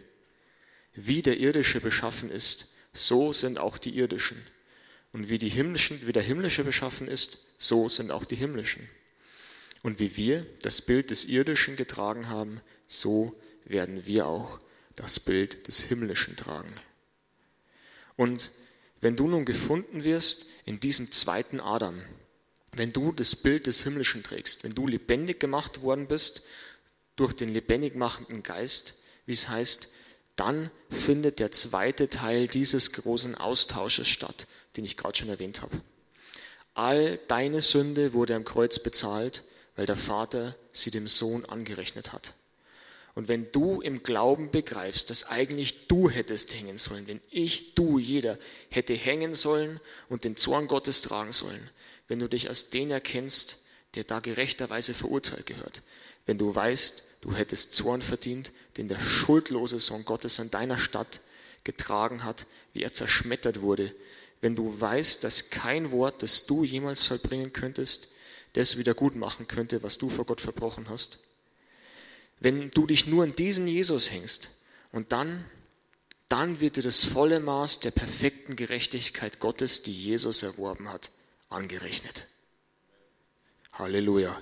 Wie 0.94 1.22
der 1.22 1.38
irdische 1.38 1.80
beschaffen 1.80 2.30
ist, 2.30 2.72
so 2.92 3.32
sind 3.32 3.58
auch 3.58 3.78
die 3.78 3.96
irdischen. 3.96 4.46
Und 5.12 5.30
wie, 5.30 5.38
die 5.38 5.48
himmlischen, 5.48 6.06
wie 6.06 6.12
der 6.12 6.22
himmlische 6.22 6.64
beschaffen 6.64 7.08
ist, 7.08 7.54
so 7.58 7.88
sind 7.88 8.10
auch 8.10 8.24
die 8.24 8.36
himmlischen. 8.36 8.88
Und 9.82 10.00
wie 10.00 10.16
wir 10.16 10.46
das 10.62 10.80
Bild 10.80 11.10
des 11.10 11.26
irdischen 11.26 11.76
getragen 11.76 12.28
haben, 12.28 12.60
so 12.86 13.38
werden 13.64 14.06
wir 14.06 14.26
auch 14.26 14.60
das 14.96 15.20
Bild 15.20 15.66
des 15.66 15.80
himmlischen 15.80 16.36
tragen. 16.36 16.80
Und 18.16 18.50
wenn 19.00 19.16
du 19.16 19.26
nun 19.26 19.44
gefunden 19.44 20.04
wirst 20.04 20.46
in 20.64 20.80
diesem 20.80 21.12
zweiten 21.12 21.60
Adam, 21.60 22.02
wenn 22.72 22.90
du 22.90 23.12
das 23.12 23.36
Bild 23.36 23.66
des 23.66 23.82
Himmlischen 23.82 24.22
trägst, 24.22 24.64
wenn 24.64 24.74
du 24.74 24.86
lebendig 24.86 25.40
gemacht 25.40 25.82
worden 25.82 26.06
bist 26.06 26.46
durch 27.16 27.32
den 27.32 27.48
lebendig 27.48 27.94
machenden 27.94 28.42
Geist, 28.42 29.02
wie 29.26 29.32
es 29.32 29.48
heißt, 29.48 29.92
dann 30.36 30.70
findet 30.90 31.38
der 31.38 31.52
zweite 31.52 32.08
Teil 32.08 32.48
dieses 32.48 32.92
großen 32.92 33.36
Austausches 33.36 34.08
statt, 34.08 34.48
den 34.76 34.84
ich 34.84 34.96
gerade 34.96 35.16
schon 35.16 35.28
erwähnt 35.28 35.62
habe. 35.62 35.80
All 36.74 37.18
deine 37.28 37.60
Sünde 37.60 38.12
wurde 38.12 38.34
am 38.34 38.44
Kreuz 38.44 38.80
bezahlt, 38.80 39.44
weil 39.76 39.86
der 39.86 39.96
Vater 39.96 40.56
sie 40.72 40.90
dem 40.90 41.06
Sohn 41.06 41.44
angerechnet 41.44 42.12
hat. 42.12 42.34
Und 43.14 43.28
wenn 43.28 43.50
du 43.52 43.80
im 43.80 44.02
Glauben 44.02 44.50
begreifst, 44.50 45.08
dass 45.08 45.28
eigentlich 45.28 45.86
du 45.86 46.10
hättest 46.10 46.52
hängen 46.54 46.78
sollen, 46.78 47.06
wenn 47.06 47.20
ich, 47.30 47.74
du, 47.74 47.98
jeder 47.98 48.38
hätte 48.70 48.94
hängen 48.94 49.34
sollen 49.34 49.80
und 50.08 50.24
den 50.24 50.36
Zorn 50.36 50.66
Gottes 50.66 51.00
tragen 51.02 51.32
sollen, 51.32 51.70
wenn 52.08 52.18
du 52.18 52.28
dich 52.28 52.48
als 52.48 52.70
den 52.70 52.90
erkennst, 52.90 53.66
der 53.94 54.04
da 54.04 54.18
gerechterweise 54.18 54.94
verurteilt 54.94 55.46
gehört. 55.46 55.82
Wenn 56.26 56.38
du 56.38 56.52
weißt, 56.52 57.18
du 57.20 57.34
hättest 57.34 57.74
Zorn 57.74 58.02
verdient, 58.02 58.50
den 58.76 58.88
der 58.88 58.98
schuldlose 58.98 59.78
Sohn 59.78 60.04
Gottes 60.04 60.40
an 60.40 60.50
deiner 60.50 60.78
Stadt 60.78 61.20
getragen 61.62 62.24
hat, 62.24 62.46
wie 62.72 62.82
er 62.82 62.92
zerschmettert 62.92 63.60
wurde. 63.60 63.94
Wenn 64.40 64.56
du 64.56 64.80
weißt, 64.80 65.22
dass 65.22 65.50
kein 65.50 65.92
Wort, 65.92 66.22
das 66.22 66.46
du 66.46 66.64
jemals 66.64 67.06
vollbringen 67.06 67.52
könntest, 67.52 68.12
das 68.54 68.76
wieder 68.76 68.94
gut 68.94 69.16
machen 69.16 69.48
könnte, 69.48 69.82
was 69.82 69.98
du 69.98 70.10
vor 70.10 70.26
Gott 70.26 70.40
verbrochen 70.40 70.88
hast. 70.88 71.20
Wenn 72.40 72.70
du 72.70 72.86
dich 72.86 73.06
nur 73.06 73.24
an 73.24 73.34
diesen 73.34 73.66
Jesus 73.66 74.10
hängst 74.10 74.50
und 74.92 75.12
dann, 75.12 75.44
dann 76.28 76.60
wird 76.60 76.76
dir 76.76 76.82
das 76.82 77.04
volle 77.04 77.40
Maß 77.40 77.80
der 77.80 77.90
perfekten 77.90 78.56
Gerechtigkeit 78.56 79.40
Gottes, 79.40 79.82
die 79.82 79.92
Jesus 79.92 80.42
erworben 80.42 80.88
hat, 80.88 81.10
angerechnet. 81.48 82.26
Halleluja. 83.72 84.40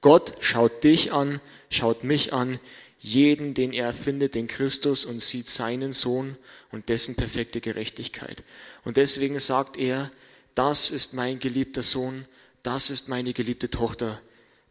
Gott 0.00 0.34
schaut 0.40 0.84
dich 0.84 1.12
an, 1.12 1.40
schaut 1.70 2.04
mich 2.04 2.32
an, 2.32 2.60
jeden, 3.00 3.54
den 3.54 3.72
er 3.72 3.92
findet, 3.92 4.34
den 4.34 4.48
Christus 4.48 5.04
und 5.04 5.20
sieht 5.20 5.48
seinen 5.48 5.92
Sohn 5.92 6.36
und 6.72 6.88
dessen 6.88 7.16
perfekte 7.16 7.60
Gerechtigkeit. 7.60 8.42
Und 8.84 8.96
deswegen 8.96 9.38
sagt 9.38 9.76
er, 9.76 10.10
das 10.54 10.90
ist 10.90 11.14
mein 11.14 11.38
geliebter 11.38 11.82
Sohn, 11.82 12.26
das 12.62 12.90
ist 12.90 13.08
meine 13.08 13.32
geliebte 13.32 13.70
Tochter, 13.70 14.20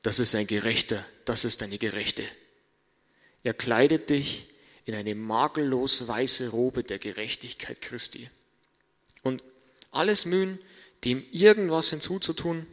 das 0.03 0.19
ist 0.19 0.35
ein 0.35 0.47
Gerechter, 0.47 1.05
das 1.25 1.45
ist 1.45 1.63
eine 1.63 1.77
Gerechte. 1.77 2.23
Er 3.47 3.53
kleidet 3.53 4.09
dich 4.09 4.43
in 4.83 4.93
eine 4.93 5.15
makellos 5.15 6.05
weiße 6.05 6.49
Robe 6.49 6.83
der 6.83 6.99
Gerechtigkeit 6.99 7.81
Christi. 7.81 8.29
Und 9.23 9.41
alles 9.89 10.25
Mühen, 10.25 10.59
dem 11.05 11.25
irgendwas 11.31 11.91
hinzuzutun, 11.91 12.67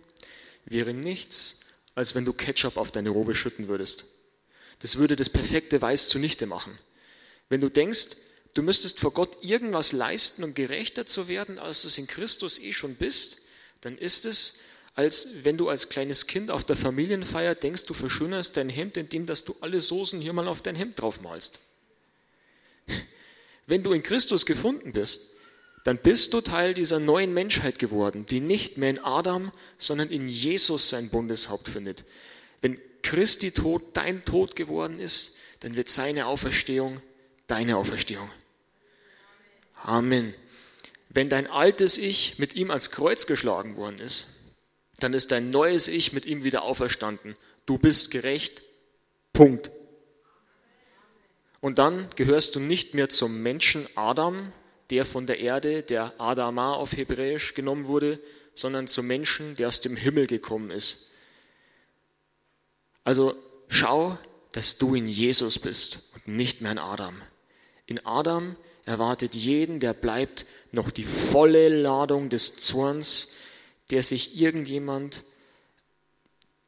wäre 0.64 0.92
nichts, 0.92 1.60
als 1.94 2.16
wenn 2.16 2.24
du 2.24 2.32
Ketchup 2.32 2.76
auf 2.76 2.90
deine 2.90 3.10
Robe 3.10 3.37
schütten 3.37 3.68
würdest. 3.68 4.06
Das 4.80 4.96
würde 4.96 5.14
das 5.14 5.30
perfekte 5.30 5.80
Weiß 5.80 6.08
zunichte 6.08 6.46
machen. 6.46 6.76
Wenn 7.48 7.60
du 7.60 7.68
denkst, 7.68 8.16
du 8.54 8.64
müsstest 8.64 8.98
vor 8.98 9.12
Gott 9.12 9.44
irgendwas 9.44 9.92
leisten, 9.92 10.42
um 10.42 10.54
gerechter 10.54 11.06
zu 11.06 11.28
werden, 11.28 11.60
als 11.60 11.82
du 11.82 11.87
es 11.87 11.98
in 11.98 12.08
Christus 12.08 12.58
eh 12.58 12.72
schon 12.72 12.96
bist, 12.96 13.42
dann 13.80 13.96
ist 13.96 14.24
es, 14.24 14.58
als 14.94 15.44
wenn 15.44 15.57
du 15.57 15.68
als 15.68 15.88
kleines 15.88 16.26
Kind 16.26 16.50
auf 16.50 16.64
der 16.64 16.76
Familienfeier 16.76 17.54
denkst, 17.54 17.87
du 17.87 17.94
verschönerst 17.94 18.57
dein 18.57 18.68
Hemd, 18.68 18.96
indem 18.96 19.26
dass 19.26 19.44
du 19.44 19.57
alle 19.61 19.80
Soßen 19.80 20.20
hier 20.20 20.33
mal 20.33 20.48
auf 20.48 20.62
dein 20.62 20.76
Hemd 20.76 21.00
draufmalst. 21.00 21.61
Wenn 23.66 23.83
du 23.83 23.92
in 23.92 24.02
Christus 24.02 24.46
gefunden 24.46 24.92
bist, 24.92 25.35
dann 25.85 25.98
bist 25.98 26.33
du 26.33 26.40
Teil 26.40 26.74
dieser 26.74 27.00
neuen 27.00 27.35
Menschheit 27.35 27.78
geworden, 27.78 28.24
die 28.26 28.40
nicht 28.40 28.78
mehr 28.78 28.90
in 28.90 28.98
Adam, 28.98 29.52
sondern 29.78 30.11
in 30.11 30.28
Jesus 30.28 30.88
sein 30.88 31.11
Bundeshaupt 31.11 31.68
findet. 31.68 32.04
Wenn 32.61 32.80
Christi 33.02 33.50
Tod 33.50 33.83
dein 33.94 34.24
Tod 34.24 34.57
geworden 34.57 34.98
ist, 34.98 35.37
dann 35.61 35.76
wird 35.76 35.90
seine 35.90 36.26
Auferstehung 36.26 37.02
deine 37.46 37.76
Auferstehung. 37.76 38.30
Amen. 39.76 40.35
Wenn 41.11 41.28
dein 41.28 41.46
altes 41.46 41.98
Ich 41.98 42.38
mit 42.38 42.54
ihm 42.54 42.70
ans 42.70 42.90
Kreuz 42.90 43.26
geschlagen 43.26 43.76
worden 43.76 43.98
ist, 43.98 44.43
dann 45.00 45.14
ist 45.14 45.33
dein 45.33 45.50
neues 45.50 45.88
Ich 45.88 46.12
mit 46.12 46.26
ihm 46.26 46.44
wieder 46.44 46.62
auferstanden. 46.62 47.37
Du 47.66 47.78
bist 47.78 48.11
gerecht. 48.11 48.62
Punkt. 49.33 49.70
Und 51.61 51.78
dann 51.78 52.09
gehörst 52.16 52.54
du 52.57 52.61
nicht 52.61 52.94
mehr 52.94 53.09
zum 53.09 53.42
Menschen 53.42 53.88
Adam, 53.94 54.52
der 54.90 55.04
von 55.04 55.26
der 55.26 55.40
Erde, 55.40 55.83
der 55.83 56.12
Adama 56.20 56.74
auf 56.74 56.92
Hebräisch 56.92 57.54
genommen 57.54 57.87
wurde, 57.87 58.20
sondern 58.54 58.87
zum 58.87 59.07
Menschen, 59.07 59.57
der 59.57 59.68
aus 59.68 59.80
dem 59.80 59.96
Himmel 59.96 60.26
gekommen 60.26 60.70
ist. 60.70 61.12
Also 63.02 63.35
schau, 63.68 64.18
dass 64.52 64.78
du 64.78 64.94
in 64.94 65.09
Jesus 65.09 65.59
bist 65.59 66.12
und 66.14 66.28
nicht 66.28 66.61
mehr 66.61 66.72
in 66.72 66.78
Adam. 66.78 67.20
In 67.87 68.04
Adam 68.07 68.57
erwartet 68.85 69.35
jeden, 69.35 69.80
der 69.80 69.94
bleibt, 69.94 70.46
noch 70.70 70.90
die 70.90 71.04
volle 71.04 71.68
Ladung 71.68 72.28
des 72.28 72.59
Zorns, 72.61 73.35
der 73.90 74.02
sich 74.02 74.40
irgendjemand, 74.40 75.24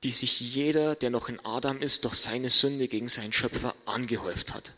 die 0.02 0.10
sich 0.10 0.40
jeder, 0.40 0.94
der 0.94 1.10
noch 1.10 1.28
in 1.28 1.44
Adam 1.44 1.82
ist, 1.82 2.04
durch 2.04 2.14
seine 2.14 2.50
Sünde 2.50 2.88
gegen 2.88 3.08
seinen 3.08 3.32
Schöpfer 3.32 3.74
angehäuft 3.86 4.54
hat. 4.54 4.72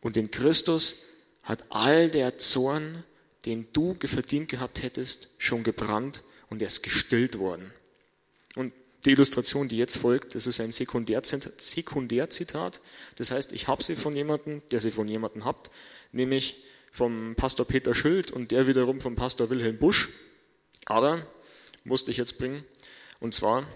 Und 0.00 0.16
in 0.16 0.30
Christus 0.30 1.04
hat 1.42 1.64
all 1.70 2.10
der 2.10 2.38
Zorn, 2.38 3.04
den 3.44 3.66
du 3.72 3.96
verdient 4.04 4.48
gehabt 4.48 4.82
hättest, 4.82 5.34
schon 5.38 5.64
gebrannt 5.64 6.22
und 6.50 6.62
er 6.62 6.68
ist 6.68 6.82
gestillt 6.82 7.38
worden. 7.38 7.72
Und 8.54 8.72
die 9.04 9.10
Illustration, 9.10 9.68
die 9.68 9.76
jetzt 9.76 9.96
folgt, 9.96 10.34
das 10.34 10.46
ist 10.46 10.60
ein 10.60 10.72
Sekundärzitat. 10.72 12.80
Das 13.16 13.30
heißt, 13.30 13.52
ich 13.52 13.68
habe 13.68 13.82
sie 13.82 13.96
von 13.96 14.16
jemandem, 14.16 14.62
der 14.70 14.80
sie 14.80 14.90
von 14.90 15.08
jemandem 15.08 15.44
hat, 15.44 15.70
nämlich 16.12 16.64
vom 16.90 17.34
Pastor 17.36 17.66
Peter 17.66 17.94
Schild 17.94 18.30
und 18.30 18.50
der 18.50 18.66
wiederum 18.66 19.00
vom 19.00 19.14
Pastor 19.14 19.50
Wilhelm 19.50 19.78
Busch. 19.78 20.08
Aber 20.88 21.24
musste 21.84 22.10
ich 22.10 22.16
jetzt 22.16 22.38
bringen. 22.38 22.64
Und 23.20 23.32
zwar, 23.34 23.66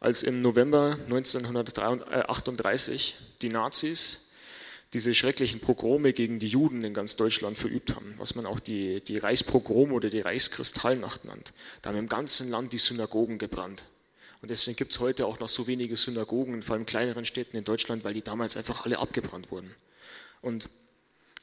als 0.00 0.22
im 0.22 0.40
November 0.42 0.98
1938 1.04 3.16
die 3.42 3.50
Nazis 3.50 4.30
diese 4.94 5.14
schrecklichen 5.14 5.60
Pogrome 5.60 6.14
gegen 6.14 6.38
die 6.38 6.48
Juden 6.48 6.82
in 6.82 6.94
ganz 6.94 7.16
Deutschland 7.16 7.58
verübt 7.58 7.94
haben, 7.94 8.14
was 8.16 8.34
man 8.34 8.46
auch 8.46 8.58
die, 8.58 9.02
die 9.02 9.18
Reichspogrom 9.18 9.92
oder 9.92 10.08
die 10.10 10.20
Reichskristallnacht 10.20 11.26
nennt. 11.26 11.52
Da 11.82 11.90
haben 11.90 11.98
im 11.98 12.08
ganzen 12.08 12.48
Land 12.50 12.72
die 12.72 12.78
Synagogen 12.78 13.36
gebrannt. 13.38 13.84
Und 14.40 14.50
deswegen 14.50 14.76
gibt 14.76 14.92
es 14.92 15.00
heute 15.00 15.26
auch 15.26 15.40
noch 15.40 15.50
so 15.50 15.66
wenige 15.66 15.96
Synagogen, 15.96 16.62
vor 16.62 16.74
allem 16.74 16.82
in 16.82 16.86
kleineren 16.86 17.24
Städten 17.24 17.56
in 17.56 17.64
Deutschland, 17.64 18.04
weil 18.04 18.14
die 18.14 18.22
damals 18.22 18.56
einfach 18.56 18.84
alle 18.84 18.98
abgebrannt 18.98 19.50
wurden. 19.50 19.74
Und 20.40 20.68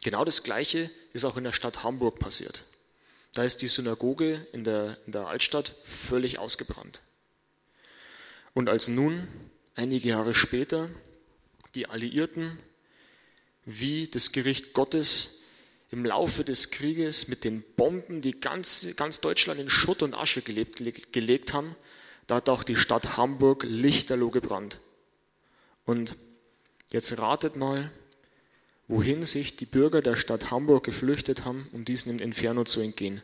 genau 0.01 0.25
das 0.25 0.43
Gleiche 0.43 0.89
ist 1.13 1.23
auch 1.23 1.37
in 1.37 1.43
der 1.43 1.51
Stadt 1.51 1.83
Hamburg 1.83 2.17
passiert. 2.19 2.63
Da 3.33 3.43
ist 3.43 3.61
die 3.61 3.67
Synagoge 3.67 4.47
in 4.53 4.63
der, 4.63 4.97
in 5.05 5.11
der 5.11 5.27
Altstadt 5.27 5.75
völlig 5.83 6.39
ausgebrannt. 6.39 7.01
Und 8.53 8.69
als 8.69 8.87
nun, 8.87 9.27
einige 9.75 10.09
Jahre 10.09 10.33
später, 10.33 10.89
die 11.75 11.87
Alliierten 11.87 12.57
wie 13.65 14.07
das 14.07 14.31
Gericht 14.31 14.73
Gottes 14.73 15.43
im 15.91 16.05
Laufe 16.05 16.43
des 16.43 16.71
Krieges 16.71 17.27
mit 17.27 17.43
den 17.43 17.63
Bomben, 17.75 18.21
die 18.21 18.39
ganz, 18.39 18.87
ganz 18.95 19.21
Deutschland 19.21 19.59
in 19.59 19.69
Schutt 19.69 20.01
und 20.01 20.13
Asche 20.13 20.41
gelebt, 20.41 20.81
gelegt 21.11 21.53
haben, 21.53 21.75
da 22.27 22.35
hat 22.35 22.49
auch 22.49 22.63
die 22.63 22.75
Stadt 22.75 23.17
Hamburg 23.17 23.63
lichterloh 23.63 24.29
gebrannt. 24.29 24.79
Und 25.85 26.15
jetzt 26.89 27.17
ratet 27.17 27.55
mal, 27.55 27.91
wohin 28.89 29.23
sich 29.23 29.55
die 29.55 29.67
Bürger 29.67 30.01
der 30.01 30.15
Stadt 30.15 30.49
Hamburg 30.49 30.83
geflüchtet 30.83 31.45
haben, 31.45 31.69
um 31.71 31.85
diesem 31.85 32.19
Inferno 32.19 32.63
zu 32.65 32.81
entgehen. 32.81 33.21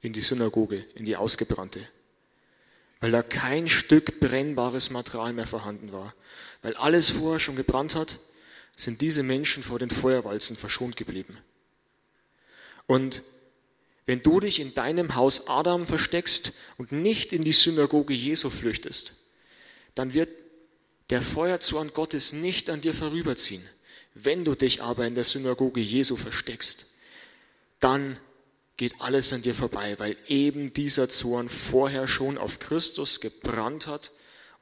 In 0.00 0.14
die 0.14 0.22
Synagoge, 0.22 0.86
in 0.94 1.04
die 1.04 1.16
ausgebrannte. 1.16 1.86
Weil 3.00 3.12
da 3.12 3.22
kein 3.22 3.68
Stück 3.68 4.20
brennbares 4.20 4.90
Material 4.90 5.34
mehr 5.34 5.46
vorhanden 5.46 5.92
war. 5.92 6.14
Weil 6.62 6.74
alles 6.76 7.10
vorher 7.10 7.40
schon 7.40 7.56
gebrannt 7.56 7.94
hat, 7.94 8.18
sind 8.74 9.02
diese 9.02 9.22
Menschen 9.22 9.62
vor 9.62 9.78
den 9.78 9.90
Feuerwalzen 9.90 10.56
verschont 10.56 10.96
geblieben. 10.96 11.36
Und 12.86 13.22
wenn 14.06 14.22
du 14.22 14.40
dich 14.40 14.60
in 14.60 14.72
deinem 14.72 15.14
Haus 15.14 15.46
Adam 15.46 15.84
versteckst 15.84 16.54
und 16.78 16.90
nicht 16.90 17.34
in 17.34 17.44
die 17.44 17.52
Synagoge 17.52 18.14
Jesu 18.14 18.48
flüchtest, 18.48 19.30
dann 19.94 20.14
wird 20.14 20.30
der 21.10 21.20
Feuerzorn 21.20 21.92
Gottes 21.92 22.32
nicht 22.32 22.70
an 22.70 22.80
dir 22.80 22.94
vorüberziehen. 22.94 23.62
Wenn 24.14 24.44
du 24.44 24.54
dich 24.54 24.82
aber 24.82 25.06
in 25.06 25.14
der 25.14 25.24
Synagoge 25.24 25.80
Jesu 25.80 26.16
versteckst, 26.16 26.94
dann 27.80 28.18
geht 28.76 28.94
alles 29.00 29.32
an 29.32 29.42
dir 29.42 29.54
vorbei, 29.54 29.98
weil 29.98 30.16
eben 30.28 30.72
dieser 30.72 31.08
Zorn 31.08 31.48
vorher 31.48 32.08
schon 32.08 32.38
auf 32.38 32.58
Christus 32.58 33.20
gebrannt 33.20 33.86
hat 33.86 34.12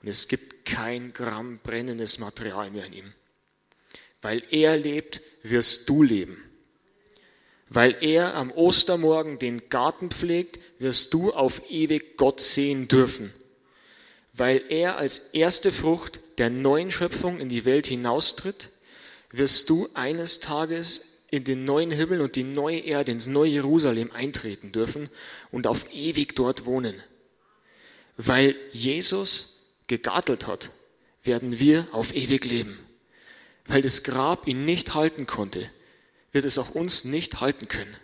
und 0.03 0.09
es 0.09 0.29
gibt 0.29 0.65
kein 0.65 1.13
Gramm 1.13 1.59
brennendes 1.63 2.19
Material 2.19 2.71
mehr 2.71 2.87
in 2.87 2.93
ihm. 2.93 3.13
Weil 4.23 4.43
er 4.51 4.77
lebt, 4.77 5.23
wirst 5.43 5.89
du 5.89 6.03
leben. 6.03 6.43
Weil 7.69 7.97
er 8.01 8.35
am 8.35 8.51
Ostermorgen 8.51 9.39
den 9.39 9.69
Garten 9.69 10.11
pflegt, 10.11 10.59
wirst 10.79 11.15
du 11.15 11.33
auf 11.33 11.63
ewig 11.71 12.17
Gott 12.17 12.41
sehen 12.41 12.89
dürfen. 12.89 13.33
Weil 14.33 14.63
er 14.69 14.97
als 14.97 15.31
erste 15.33 15.71
Frucht 15.71 16.21
der 16.39 16.51
neuen 16.51 16.91
Schöpfung 16.91 17.41
in 17.41 17.49
die 17.49 17.65
Welt 17.65 17.87
hinaustritt, 17.87 18.71
wirst 19.31 19.71
du 19.71 19.89
eines 19.95 20.41
Tages 20.41 21.25
in 21.31 21.45
den 21.45 21.65
neuen 21.65 21.91
Himmel 21.91 22.21
und 22.21 22.37
die 22.37 22.43
neue 22.43 22.81
Erde, 22.81 23.13
ins 23.13 23.27
neue 23.27 23.51
Jerusalem 23.51 24.11
eintreten 24.11 24.73
dürfen 24.73 25.09
und 25.53 25.67
auf 25.67 25.87
ewig 25.93 26.35
dort 26.35 26.67
wohnen. 26.67 27.01
Weil 28.17 28.57
Jesus 28.73 29.67
gegartelt 29.87 30.47
hat, 30.47 30.71
werden 31.23 31.59
wir 31.59 31.87
auf 31.93 32.15
ewig 32.15 32.45
leben. 32.45 32.79
Weil 33.67 33.83
das 33.83 34.03
Grab 34.03 34.49
ihn 34.49 34.65
nicht 34.65 34.95
halten 34.95 35.27
konnte, 35.27 35.71
wird 36.33 36.45
es 36.45 36.59
auch 36.59 36.75
uns 36.75 37.05
nicht 37.05 37.41
halten 37.41 37.69
können. 37.69 37.97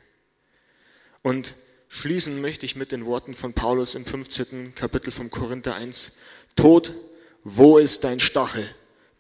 Und 1.22 1.56
schließen 1.88 2.40
möchte 2.40 2.66
ich 2.66 2.76
mit 2.76 2.92
den 2.92 3.04
Worten 3.04 3.34
von 3.34 3.52
Paulus 3.52 3.94
im 3.96 4.04
15. 4.04 4.74
Kapitel 4.76 5.10
vom 5.10 5.30
Korinther 5.30 5.74
1. 5.74 6.20
Tod, 6.54 6.94
wo 7.42 7.78
ist 7.78 8.04
dein 8.04 8.20
Stachel? 8.20 8.68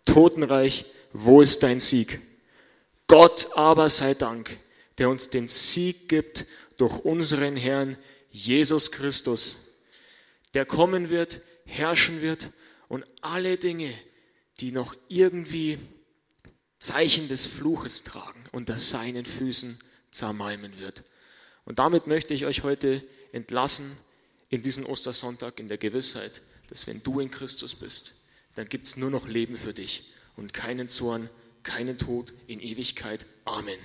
Totenreich, 0.04 0.86
wo 1.18 1.40
ist 1.40 1.62
dein 1.62 1.80
Sieg? 1.80 2.20
Gott 3.06 3.50
aber 3.54 3.88
sei 3.88 4.14
Dank, 4.14 4.58
der 4.98 5.08
uns 5.08 5.30
den 5.30 5.48
Sieg 5.48 6.08
gibt 6.08 6.46
durch 6.76 6.98
unseren 7.04 7.56
Herrn 7.56 7.96
Jesus 8.30 8.92
Christus, 8.92 9.78
der 10.54 10.66
kommen 10.66 11.08
wird, 11.08 11.40
herrschen 11.64 12.20
wird 12.20 12.50
und 12.88 13.04
alle 13.22 13.56
Dinge, 13.56 13.92
die 14.60 14.72
noch 14.72 14.94
irgendwie 15.08 15.78
Zeichen 16.78 17.28
des 17.28 17.46
Fluches 17.46 18.04
tragen, 18.04 18.44
unter 18.52 18.76
seinen 18.76 19.24
Füßen 19.24 19.78
zermalmen 20.10 20.78
wird. 20.78 21.04
Und 21.64 21.78
damit 21.78 22.06
möchte 22.06 22.34
ich 22.34 22.44
euch 22.44 22.62
heute 22.62 23.02
entlassen 23.32 23.96
in 24.50 24.62
diesen 24.62 24.84
Ostersonntag 24.84 25.58
in 25.58 25.68
der 25.68 25.78
Gewissheit, 25.78 26.42
dass 26.68 26.86
wenn 26.86 27.02
du 27.02 27.20
in 27.20 27.30
Christus 27.30 27.74
bist, 27.74 28.24
dann 28.54 28.68
gibt 28.68 28.86
es 28.86 28.96
nur 28.96 29.10
noch 29.10 29.26
Leben 29.26 29.56
für 29.56 29.74
dich 29.74 30.12
und 30.36 30.52
keinen 30.52 30.88
Zorn, 30.88 31.28
keinen 31.62 31.98
Tod 31.98 32.32
in 32.46 32.60
Ewigkeit. 32.60 33.26
Amen. 33.44 33.78